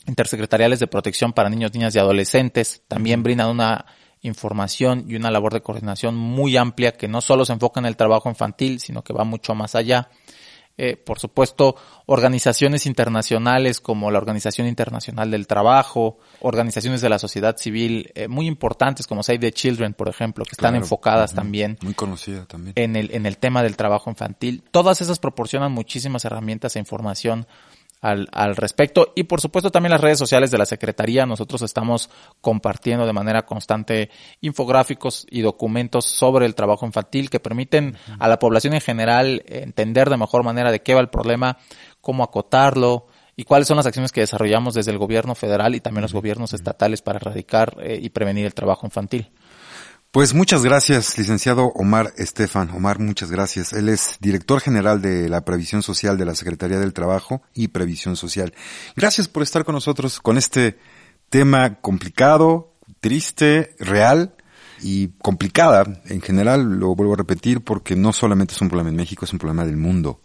intersecretariales 0.06 0.80
de 0.80 0.86
protección 0.86 1.32
para 1.32 1.48
niños, 1.48 1.72
niñas 1.74 1.94
y 1.94 1.98
adolescentes. 1.98 2.82
También 2.88 3.22
brindan 3.22 3.50
una 3.50 3.86
información 4.22 5.04
y 5.08 5.16
una 5.16 5.30
labor 5.30 5.52
de 5.52 5.62
coordinación 5.62 6.16
muy 6.16 6.56
amplia 6.56 6.92
que 6.92 7.08
no 7.08 7.20
solo 7.20 7.44
se 7.44 7.52
enfoca 7.52 7.80
en 7.80 7.86
el 7.86 7.96
trabajo 7.96 8.28
infantil, 8.28 8.80
sino 8.80 9.02
que 9.02 9.12
va 9.12 9.24
mucho 9.24 9.54
más 9.54 9.74
allá. 9.74 10.08
Eh, 10.78 10.96
por 10.98 11.18
supuesto, 11.18 11.74
organizaciones 12.04 12.84
internacionales 12.84 13.80
como 13.80 14.10
la 14.10 14.18
Organización 14.18 14.66
Internacional 14.66 15.30
del 15.30 15.46
Trabajo, 15.46 16.18
organizaciones 16.40 17.00
de 17.00 17.08
la 17.08 17.18
sociedad 17.18 17.56
civil 17.56 18.12
eh, 18.14 18.28
muy 18.28 18.46
importantes 18.46 19.06
como 19.06 19.22
Save 19.22 19.38
the 19.38 19.52
Children, 19.52 19.94
por 19.94 20.10
ejemplo, 20.10 20.44
que 20.44 20.52
están 20.52 20.76
enfocadas 20.76 21.32
también, 21.34 21.78
muy 21.80 21.94
conocida 21.94 22.44
también 22.44 22.74
en 22.76 22.94
el 22.94 23.14
en 23.14 23.24
el 23.24 23.38
tema 23.38 23.62
del 23.62 23.74
trabajo 23.74 24.10
infantil. 24.10 24.64
Todas 24.70 25.00
esas 25.00 25.18
proporcionan 25.18 25.72
muchísimas 25.72 26.26
herramientas 26.26 26.76
e 26.76 26.78
información 26.78 27.46
al, 28.06 28.28
al 28.32 28.56
respecto. 28.56 29.12
Y 29.14 29.24
por 29.24 29.40
supuesto 29.40 29.70
también 29.70 29.92
las 29.92 30.00
redes 30.00 30.18
sociales 30.18 30.50
de 30.50 30.58
la 30.58 30.66
Secretaría. 30.66 31.26
Nosotros 31.26 31.62
estamos 31.62 32.10
compartiendo 32.40 33.06
de 33.06 33.12
manera 33.12 33.44
constante 33.44 34.10
infográficos 34.40 35.26
y 35.30 35.40
documentos 35.40 36.04
sobre 36.04 36.46
el 36.46 36.54
trabajo 36.54 36.86
infantil 36.86 37.30
que 37.30 37.40
permiten 37.40 37.96
a 38.18 38.28
la 38.28 38.38
población 38.38 38.74
en 38.74 38.80
general 38.80 39.42
entender 39.46 40.10
de 40.10 40.16
mejor 40.16 40.42
manera 40.42 40.70
de 40.70 40.82
qué 40.82 40.94
va 40.94 41.00
el 41.00 41.08
problema, 41.08 41.58
cómo 42.00 42.22
acotarlo, 42.22 43.06
y 43.36 43.44
cuáles 43.44 43.68
son 43.68 43.76
las 43.76 43.86
acciones 43.86 44.12
que 44.12 44.22
desarrollamos 44.22 44.74
desde 44.74 44.90
el 44.90 44.98
gobierno 44.98 45.34
federal 45.34 45.74
y 45.74 45.80
también 45.80 46.02
los 46.02 46.14
gobiernos 46.14 46.54
estatales 46.54 47.02
para 47.02 47.18
erradicar 47.18 47.76
eh, 47.80 47.98
y 48.00 48.08
prevenir 48.08 48.46
el 48.46 48.54
trabajo 48.54 48.86
infantil. 48.86 49.30
Pues 50.16 50.32
muchas 50.32 50.64
gracias, 50.64 51.18
licenciado 51.18 51.66
Omar 51.74 52.14
Estefan. 52.16 52.70
Omar, 52.70 53.00
muchas 53.00 53.30
gracias. 53.30 53.74
Él 53.74 53.90
es 53.90 54.16
director 54.18 54.62
general 54.62 55.02
de 55.02 55.28
la 55.28 55.44
Previsión 55.44 55.82
Social 55.82 56.16
de 56.16 56.24
la 56.24 56.34
Secretaría 56.34 56.78
del 56.78 56.94
Trabajo 56.94 57.42
y 57.52 57.68
Previsión 57.68 58.16
Social. 58.16 58.54
Gracias 58.96 59.28
por 59.28 59.42
estar 59.42 59.66
con 59.66 59.74
nosotros 59.74 60.18
con 60.20 60.38
este 60.38 60.78
tema 61.28 61.82
complicado, 61.82 62.72
triste, 63.00 63.76
real 63.78 64.34
y 64.80 65.08
complicada. 65.18 65.84
En 66.06 66.22
general, 66.22 66.62
lo 66.78 66.94
vuelvo 66.94 67.12
a 67.12 67.18
repetir 67.18 67.60
porque 67.60 67.94
no 67.94 68.14
solamente 68.14 68.54
es 68.54 68.60
un 68.62 68.70
problema 68.70 68.88
en 68.88 68.96
México, 68.96 69.26
es 69.26 69.34
un 69.34 69.38
problema 69.38 69.66
del 69.66 69.76
mundo. 69.76 70.22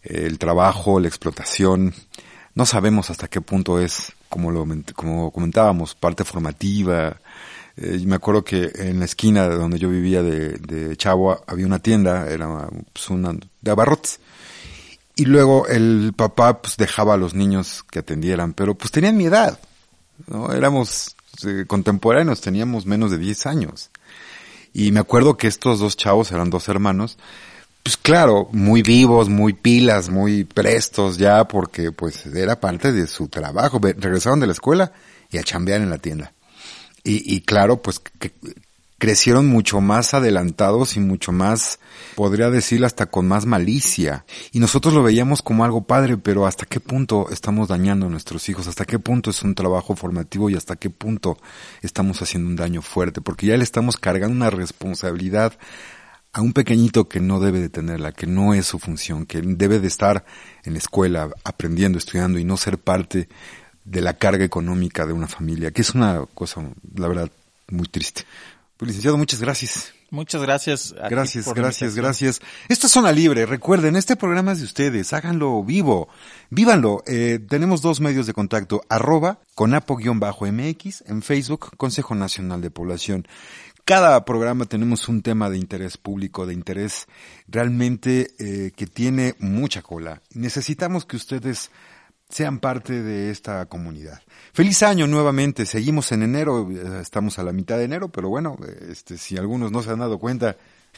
El 0.00 0.38
trabajo, 0.38 1.00
la 1.00 1.08
explotación, 1.08 1.92
no 2.54 2.64
sabemos 2.64 3.10
hasta 3.10 3.28
qué 3.28 3.42
punto 3.42 3.78
es, 3.78 4.10
como 4.30 4.50
lo 4.50 4.66
como 4.94 5.30
comentábamos, 5.32 5.94
parte 5.94 6.24
formativa, 6.24 7.20
eh, 7.80 8.00
me 8.04 8.16
acuerdo 8.16 8.44
que 8.44 8.72
en 8.74 8.98
la 8.98 9.04
esquina 9.04 9.48
de 9.48 9.56
donde 9.56 9.78
yo 9.78 9.88
vivía 9.88 10.22
de, 10.22 10.96
Chavo 10.96 11.42
había 11.46 11.66
una 11.66 11.78
tienda, 11.78 12.28
era 12.28 12.68
pues, 12.92 13.08
una, 13.10 13.34
de 13.60 13.70
abarrotes. 13.70 14.20
Y 15.14 15.24
luego 15.24 15.66
el 15.66 16.12
papá 16.16 16.62
pues 16.62 16.76
dejaba 16.76 17.14
a 17.14 17.16
los 17.16 17.34
niños 17.34 17.84
que 17.90 18.00
atendieran, 18.00 18.52
pero 18.52 18.74
pues 18.74 18.92
tenían 18.92 19.16
mi 19.16 19.26
edad, 19.26 19.58
¿no? 20.28 20.52
Éramos 20.52 21.16
eh, 21.44 21.64
contemporáneos, 21.66 22.40
teníamos 22.40 22.86
menos 22.86 23.10
de 23.10 23.18
10 23.18 23.46
años. 23.46 23.90
Y 24.72 24.92
me 24.92 25.00
acuerdo 25.00 25.36
que 25.36 25.48
estos 25.48 25.80
dos 25.80 25.96
chavos 25.96 26.30
eran 26.30 26.50
dos 26.50 26.68
hermanos, 26.68 27.18
pues 27.82 27.96
claro, 27.96 28.48
muy 28.52 28.82
vivos, 28.82 29.28
muy 29.28 29.54
pilas, 29.54 30.08
muy 30.08 30.44
prestos 30.44 31.16
ya, 31.16 31.48
porque 31.48 31.90
pues 31.90 32.26
era 32.26 32.60
parte 32.60 32.92
de 32.92 33.06
su 33.06 33.28
trabajo. 33.28 33.80
Regresaron 33.80 34.40
de 34.40 34.46
la 34.46 34.52
escuela 34.52 34.92
y 35.30 35.38
a 35.38 35.42
chambear 35.42 35.80
en 35.80 35.90
la 35.90 35.98
tienda. 35.98 36.32
Y, 37.08 37.34
y 37.34 37.40
claro, 37.40 37.80
pues 37.80 37.98
que 38.00 38.32
crecieron 38.98 39.46
mucho 39.46 39.80
más 39.80 40.12
adelantados 40.12 40.96
y 40.96 41.00
mucho 41.00 41.30
más, 41.30 41.78
podría 42.16 42.50
decir, 42.50 42.84
hasta 42.84 43.06
con 43.06 43.28
más 43.28 43.46
malicia. 43.46 44.24
Y 44.52 44.58
nosotros 44.58 44.92
lo 44.92 45.04
veíamos 45.04 45.40
como 45.40 45.64
algo 45.64 45.86
padre, 45.86 46.18
pero 46.18 46.46
hasta 46.46 46.66
qué 46.66 46.80
punto 46.80 47.28
estamos 47.30 47.68
dañando 47.68 48.06
a 48.06 48.10
nuestros 48.10 48.48
hijos, 48.48 48.66
hasta 48.66 48.84
qué 48.84 48.98
punto 48.98 49.30
es 49.30 49.42
un 49.42 49.54
trabajo 49.54 49.94
formativo 49.94 50.50
y 50.50 50.56
hasta 50.56 50.76
qué 50.76 50.90
punto 50.90 51.38
estamos 51.80 52.20
haciendo 52.22 52.50
un 52.50 52.56
daño 52.56 52.82
fuerte, 52.82 53.20
porque 53.20 53.46
ya 53.46 53.56
le 53.56 53.62
estamos 53.62 53.96
cargando 53.96 54.34
una 54.34 54.50
responsabilidad 54.50 55.56
a 56.32 56.42
un 56.42 56.52
pequeñito 56.52 57.08
que 57.08 57.20
no 57.20 57.40
debe 57.40 57.60
de 57.60 57.68
tenerla, 57.68 58.12
que 58.12 58.26
no 58.26 58.52
es 58.52 58.66
su 58.66 58.80
función, 58.80 59.26
que 59.26 59.40
debe 59.42 59.78
de 59.78 59.88
estar 59.88 60.24
en 60.64 60.72
la 60.72 60.78
escuela 60.78 61.30
aprendiendo, 61.44 61.98
estudiando 61.98 62.38
y 62.38 62.44
no 62.44 62.56
ser 62.56 62.78
parte 62.78 63.28
de 63.90 64.02
la 64.02 64.14
carga 64.14 64.44
económica 64.44 65.06
de 65.06 65.12
una 65.12 65.28
familia, 65.28 65.70
que 65.70 65.82
es 65.82 65.94
una 65.94 66.24
cosa, 66.34 66.62
la 66.94 67.08
verdad, 67.08 67.30
muy 67.70 67.88
triste. 67.88 68.24
Pues, 68.76 68.88
licenciado, 68.88 69.16
muchas 69.16 69.40
gracias. 69.40 69.92
Muchas 70.10 70.40
gracias. 70.40 70.94
gracias, 71.10 71.52
gracias, 71.52 71.94
gracias. 71.94 72.40
Esto 72.68 72.86
es 72.86 72.92
Zona 72.92 73.12
Libre. 73.12 73.44
Recuerden, 73.44 73.96
este 73.96 74.16
programa 74.16 74.52
es 74.52 74.60
de 74.60 74.64
ustedes. 74.64 75.12
Háganlo 75.12 75.62
vivo. 75.64 76.08
Vívanlo. 76.48 77.02
Eh, 77.06 77.40
tenemos 77.46 77.82
dos 77.82 78.00
medios 78.00 78.26
de 78.26 78.32
contacto. 78.32 78.82
Arroba 78.88 79.40
conapo-mx 79.54 81.04
en 81.06 81.22
Facebook, 81.22 81.76
Consejo 81.76 82.14
Nacional 82.14 82.62
de 82.62 82.70
Población. 82.70 83.26
Cada 83.84 84.24
programa 84.24 84.66
tenemos 84.66 85.08
un 85.08 85.22
tema 85.22 85.50
de 85.50 85.58
interés 85.58 85.96
público, 85.98 86.46
de 86.46 86.54
interés 86.54 87.06
realmente 87.48 88.30
eh, 88.38 88.70
que 88.76 88.86
tiene 88.86 89.34
mucha 89.40 89.82
cola. 89.82 90.22
Necesitamos 90.32 91.04
que 91.04 91.16
ustedes 91.16 91.70
sean 92.28 92.58
parte 92.58 93.02
de 93.02 93.30
esta 93.30 93.64
comunidad. 93.66 94.20
Feliz 94.52 94.82
año 94.82 95.06
nuevamente, 95.06 95.64
seguimos 95.64 96.12
en 96.12 96.22
enero, 96.22 96.68
estamos 97.00 97.38
a 97.38 97.42
la 97.42 97.52
mitad 97.52 97.78
de 97.78 97.84
enero, 97.84 98.08
pero 98.08 98.28
bueno, 98.28 98.58
este, 98.88 99.16
si 99.16 99.36
algunos 99.38 99.72
no 99.72 99.82
se 99.82 99.90
han 99.90 100.00
dado 100.00 100.18
cuenta, 100.18 100.56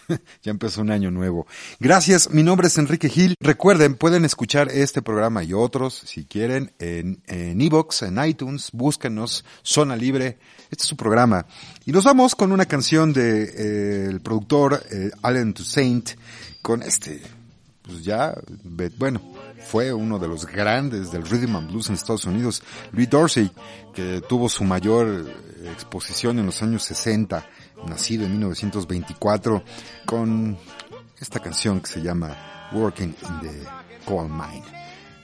ya 0.42 0.50
empezó 0.50 0.80
un 0.80 0.90
año 0.90 1.10
nuevo. 1.10 1.46
Gracias, 1.78 2.30
mi 2.30 2.42
nombre 2.42 2.66
es 2.66 2.78
Enrique 2.78 3.08
Gil. 3.08 3.36
Recuerden, 3.40 3.94
pueden 3.94 4.24
escuchar 4.24 4.68
este 4.70 5.02
programa 5.02 5.44
y 5.44 5.52
otros, 5.52 5.94
si 6.04 6.24
quieren, 6.24 6.72
en 6.78 7.20
Evox, 7.28 8.02
en, 8.02 8.22
iTunes, 8.24 8.70
búsquenos, 8.72 9.44
Zona 9.62 9.96
Libre, 9.96 10.38
este 10.70 10.82
es 10.82 10.88
su 10.88 10.96
programa. 10.96 11.46
Y 11.86 11.92
nos 11.92 12.04
vamos 12.04 12.34
con 12.34 12.50
una 12.50 12.66
canción 12.66 13.12
de 13.12 13.52
eh, 13.56 14.18
productor 14.20 14.82
eh, 14.90 15.10
Allen 15.22 15.54
Toussaint, 15.54 16.10
con 16.62 16.82
este, 16.82 17.22
pues 17.90 18.04
ya, 18.04 18.34
bueno, 18.96 19.20
fue 19.66 19.92
uno 19.92 20.18
de 20.18 20.28
los 20.28 20.46
grandes 20.46 21.10
del 21.10 21.24
rhythm 21.24 21.56
and 21.56 21.70
blues 21.70 21.88
en 21.88 21.94
Estados 21.94 22.24
Unidos, 22.24 22.62
Louis 22.92 23.10
Dorsey, 23.10 23.50
que 23.94 24.22
tuvo 24.28 24.48
su 24.48 24.64
mayor 24.64 25.26
eh, 25.26 25.70
exposición 25.72 26.38
en 26.38 26.46
los 26.46 26.62
años 26.62 26.82
60, 26.84 27.44
nacido 27.86 28.24
en 28.24 28.32
1924, 28.32 29.62
con 30.06 30.56
esta 31.20 31.40
canción 31.40 31.80
que 31.80 31.88
se 31.88 32.00
llama 32.00 32.70
Working 32.72 33.14
in 33.22 33.40
the 33.40 33.64
Coal 34.06 34.28
Mine, 34.28 34.64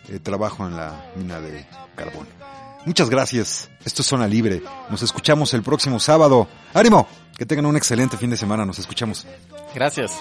eh, 0.08 0.18
trabajo 0.18 0.66
en 0.66 0.76
la 0.76 1.12
mina 1.16 1.40
de 1.40 1.66
carbón. 1.94 2.26
Muchas 2.86 3.10
gracias. 3.10 3.68
Esto 3.84 4.02
es 4.02 4.08
Zona 4.08 4.28
Libre. 4.28 4.62
Nos 4.88 5.02
escuchamos 5.02 5.52
el 5.54 5.62
próximo 5.62 5.98
sábado. 5.98 6.46
¡Ánimo! 6.72 7.08
Que 7.36 7.44
tengan 7.44 7.66
un 7.66 7.76
excelente 7.76 8.16
fin 8.16 8.30
de 8.30 8.36
semana. 8.36 8.64
Nos 8.64 8.78
escuchamos. 8.78 9.26
Gracias. 9.74 10.12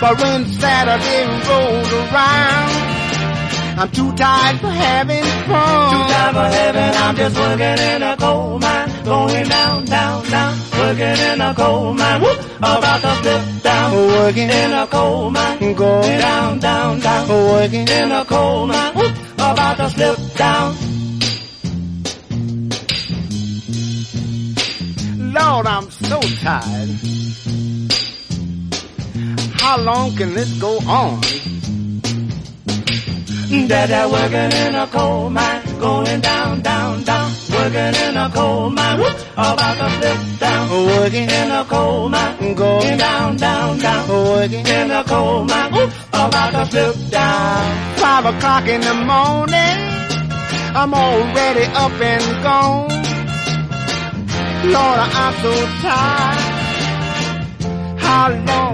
But 0.00 0.16
when 0.22 0.46
Saturday 0.46 1.26
rolled 1.48 1.92
around, 1.92 2.70
I'm 3.80 3.90
too 3.90 4.12
tired 4.14 4.60
for 4.60 4.70
having 4.70 5.24
fun. 5.24 5.90
Too 5.90 6.12
tired 6.12 6.34
for 6.34 6.48
having, 6.56 7.02
I'm 7.02 7.16
just 7.16 7.36
working 7.36 7.78
in 7.84 8.02
a 8.04 8.16
coal 8.16 8.58
mine. 8.60 9.04
Going 9.04 9.48
down, 9.48 9.84
down, 9.86 10.24
down. 10.30 10.58
Working 10.78 11.16
in 11.32 11.40
a 11.40 11.52
coal 11.52 11.94
mine. 11.94 12.20
Whoop, 12.20 12.40
about 12.58 13.00
to 13.00 13.14
slip 13.22 13.62
down. 13.62 13.92
Working 13.92 14.50
in 14.50 14.72
a 14.72 14.86
coal 14.86 15.30
mine. 15.30 15.74
Going 15.74 16.20
down, 16.20 16.58
down, 16.60 17.00
down. 17.00 17.28
Working 17.28 17.88
in 17.88 18.12
a 18.12 18.24
coal 18.24 18.66
mine. 18.68 18.94
Whoop, 18.94 19.16
about 19.34 19.76
to 19.78 19.90
slip 19.90 20.34
down. 20.36 20.76
Lord, 25.34 25.66
I'm 25.66 25.90
so 25.90 26.20
tired. 26.20 27.27
How 29.68 29.76
long 29.76 30.16
can 30.16 30.32
this 30.32 30.50
go 30.58 30.78
on? 30.88 31.20
Dada 33.68 34.08
working 34.08 34.52
in 34.64 34.74
a 34.74 34.86
coal 34.86 35.28
mine, 35.28 35.62
going 35.78 36.20
down, 36.22 36.62
down, 36.62 37.02
down. 37.04 37.30
Working 37.52 37.94
in 38.04 38.16
a 38.16 38.30
coal 38.32 38.70
mine, 38.70 38.98
whoop, 38.98 39.16
about 39.36 39.76
to 39.76 39.88
flip 39.98 40.20
down. 40.40 40.70
Working 40.70 41.28
in 41.28 41.50
a 41.50 41.64
coal 41.66 42.08
mine, 42.08 42.54
going 42.54 42.96
down, 42.96 43.36
down, 43.36 43.78
down. 43.78 44.08
Working 44.08 44.66
in 44.66 44.90
a 44.90 45.04
coal 45.04 45.44
mine, 45.44 45.72
whoop, 45.74 45.92
about 46.14 46.50
to 46.52 46.64
flip 46.70 47.10
down. 47.10 47.96
Five 47.98 48.24
o'clock 48.24 48.66
in 48.68 48.80
the 48.80 48.94
morning, 48.94 49.76
I'm 50.80 50.94
already 50.94 51.64
up 51.84 51.92
and 52.12 52.42
gone. 52.42 52.88
Lord, 54.72 54.98
I'm 55.20 55.34
so 55.42 55.52
tired. 55.82 56.58
How 58.00 58.30
long 58.30 58.67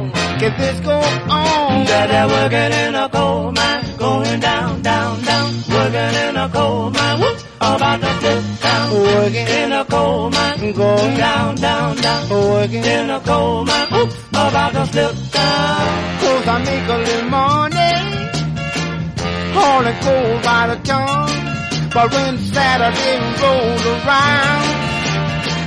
can 0.50 0.60
this 0.60 0.80
go 0.80 0.96
on? 1.00 1.86
Dada 1.86 2.22
working 2.28 2.72
in 2.84 2.94
a 2.94 3.08
coal 3.08 3.52
mine, 3.52 3.96
going 3.96 4.40
down, 4.40 4.82
down, 4.82 5.22
down. 5.22 5.48
Working 5.74 6.14
in 6.24 6.36
a 6.36 6.48
coal 6.48 6.90
mine, 6.90 7.20
whoop, 7.20 7.38
about 7.60 8.00
to 8.00 8.12
flip 8.20 8.44
down. 8.60 8.92
Working 8.92 9.48
in 9.60 9.72
a 9.72 9.84
coal 9.84 10.30
mine, 10.30 10.72
going 10.72 11.16
down, 11.16 11.54
down, 11.56 11.96
down. 11.96 12.28
Working 12.28 12.84
in 12.84 13.10
a 13.10 13.20
coal 13.20 13.64
mine, 13.64 13.88
whoop, 13.90 14.10
about 14.30 14.72
to 14.72 14.86
flip 14.92 15.14
down. 15.32 16.20
Cause 16.20 16.48
I 16.54 16.58
make 16.68 16.88
a 16.88 16.98
little 17.06 17.30
money, 17.30 17.94
hauling 19.56 19.98
coal 20.04 20.32
by 20.46 20.62
the 20.70 20.76
ton. 20.88 21.30
But 21.94 22.12
when 22.12 22.38
Saturday 22.38 23.16
rolls 23.40 23.86
around, 23.86 25.03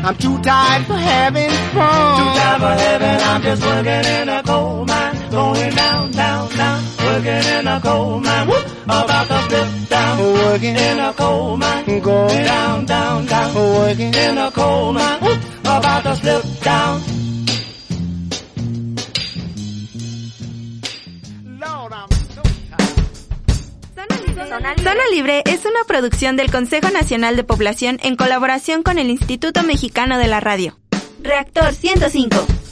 I'm 0.07 0.15
too 0.15 0.41
tired 0.41 0.85
for 0.85 0.93
having 0.93 1.49
fun. 1.49 2.17
Too 2.17 2.39
tired 2.39 2.61
for 2.61 2.75
having, 2.81 3.27
I'm 3.27 3.41
just 3.41 3.61
working 3.61 4.05
in 4.15 4.29
a 4.29 4.41
coal 4.41 4.85
mine. 4.85 5.31
Going 5.31 5.75
down, 5.75 6.11
down, 6.11 6.49
down. 6.55 6.83
Working 6.99 7.51
in 7.51 7.67
a 7.67 7.81
coal 7.81 8.19
mine. 8.21 8.47
Whoop, 8.47 8.65
about 8.85 9.27
to 9.27 9.39
flip 9.49 9.89
down. 9.89 10.19
Working 10.19 10.75
in 10.77 10.99
a 10.99 11.13
coal 11.13 11.57
mine. 11.57 11.99
Going 11.99 12.43
down, 12.45 12.85
down, 12.85 13.25
down. 13.25 13.53
Working 13.53 14.13
in 14.13 14.37
a 14.37 14.49
coal 14.49 14.93
mine. 14.93 15.19
Whoop, 15.19 15.39
about 15.59 16.03
to 16.03 16.15
slip 16.15 16.61
down. 16.61 17.01
Zona 24.57 25.03
Libre 25.11 25.43
es 25.45 25.65
una 25.65 25.83
producción 25.87 26.35
del 26.35 26.49
Consejo 26.49 26.89
Nacional 26.89 27.35
de 27.35 27.43
Población 27.43 27.99
en 28.01 28.15
colaboración 28.15 28.81
con 28.81 28.97
el 28.97 29.11
Instituto 29.11 29.61
Mexicano 29.61 30.17
de 30.17 30.27
la 30.27 30.39
Radio. 30.39 30.79
Reactor 31.21 31.75
105. 31.75 32.66